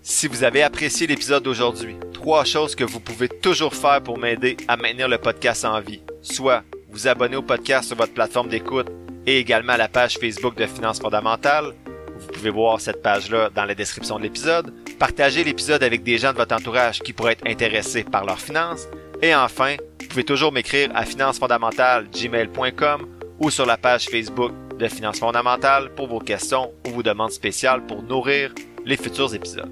Si 0.01 0.27
vous 0.27 0.43
avez 0.43 0.63
apprécié 0.63 1.05
l'épisode 1.05 1.43
d'aujourd'hui, 1.43 1.95
trois 2.11 2.43
choses 2.43 2.73
que 2.73 2.83
vous 2.83 2.99
pouvez 2.99 3.29
toujours 3.29 3.75
faire 3.75 4.01
pour 4.01 4.17
m'aider 4.17 4.57
à 4.67 4.77
maintenir 4.77 5.07
le 5.07 5.19
podcast 5.19 5.63
en 5.63 5.79
vie. 5.79 6.01
Soit 6.23 6.63
vous 6.95 7.07
abonner 7.09 7.35
au 7.35 7.41
podcast 7.41 7.87
sur 7.87 7.97
votre 7.97 8.13
plateforme 8.13 8.47
d'écoute 8.47 8.87
et 9.27 9.37
également 9.37 9.73
à 9.73 9.77
la 9.77 9.89
page 9.89 10.17
Facebook 10.17 10.55
de 10.55 10.65
Finances 10.65 11.01
fondamentales. 11.01 11.73
Vous 12.17 12.27
pouvez 12.27 12.49
voir 12.49 12.79
cette 12.79 13.01
page-là 13.01 13.49
dans 13.53 13.65
la 13.65 13.75
description 13.75 14.17
de 14.17 14.23
l'épisode. 14.23 14.73
Partagez 14.97 15.43
l'épisode 15.43 15.83
avec 15.83 16.03
des 16.03 16.17
gens 16.17 16.31
de 16.31 16.37
votre 16.37 16.55
entourage 16.55 17.01
qui 17.01 17.11
pourraient 17.11 17.33
être 17.33 17.45
intéressés 17.45 18.05
par 18.05 18.23
leurs 18.23 18.39
finances. 18.39 18.87
Et 19.21 19.35
enfin, 19.35 19.75
vous 19.99 20.07
pouvez 20.07 20.23
toujours 20.23 20.53
m'écrire 20.53 20.89
à 20.95 21.03
financefondamentale.gmail.com 21.03 23.07
ou 23.39 23.49
sur 23.49 23.65
la 23.65 23.75
page 23.75 24.05
Facebook 24.05 24.53
de 24.79 24.87
Finances 24.87 25.19
fondamentales 25.19 25.93
pour 25.95 26.07
vos 26.07 26.19
questions 26.19 26.71
ou 26.87 26.91
vos 26.91 27.03
demandes 27.03 27.31
spéciales 27.31 27.85
pour 27.85 28.03
nourrir 28.03 28.55
les 28.85 28.95
futurs 28.95 29.35
épisodes. 29.35 29.69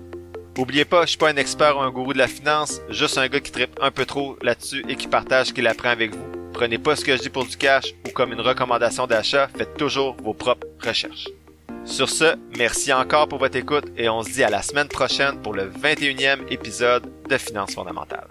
Oubliez 0.57 0.83
pas, 0.83 1.03
je 1.03 1.12
suis 1.12 1.17
pas 1.17 1.29
un 1.29 1.38
expert 1.38 1.77
ou 1.77 1.79
un 1.79 1.89
gourou 1.89 2.12
de 2.12 2.17
la 2.17 2.27
finance, 2.27 2.81
juste 2.89 3.17
un 3.17 3.29
gars 3.29 3.39
qui 3.39 3.53
tripe 3.53 3.79
un 3.81 3.91
peu 3.91 4.05
trop 4.05 4.36
là-dessus 4.41 4.83
et 4.89 4.97
qui 4.97 5.07
partage 5.07 5.47
ce 5.47 5.53
qu'il 5.53 5.67
apprend 5.67 5.88
avec 5.89 6.13
vous. 6.13 6.32
Prenez 6.53 6.77
pas 6.77 6.95
ce 6.95 7.03
que 7.03 7.17
je 7.17 7.21
dis 7.21 7.29
pour 7.29 7.45
du 7.45 7.57
cash 7.57 7.93
ou 8.07 8.11
comme 8.11 8.31
une 8.31 8.41
recommandation 8.41 9.07
d'achat, 9.07 9.49
faites 9.57 9.75
toujours 9.75 10.15
vos 10.21 10.33
propres 10.33 10.67
recherches. 10.79 11.27
Sur 11.83 12.09
ce, 12.09 12.35
merci 12.57 12.93
encore 12.93 13.27
pour 13.27 13.39
votre 13.39 13.57
écoute 13.57 13.85
et 13.97 14.07
on 14.07 14.23
se 14.23 14.31
dit 14.31 14.43
à 14.43 14.49
la 14.49 14.61
semaine 14.61 14.87
prochaine 14.87 15.41
pour 15.41 15.53
le 15.53 15.69
21e 15.69 16.39
épisode 16.49 17.11
de 17.27 17.37
Finances 17.37 17.73
fondamentales. 17.73 18.29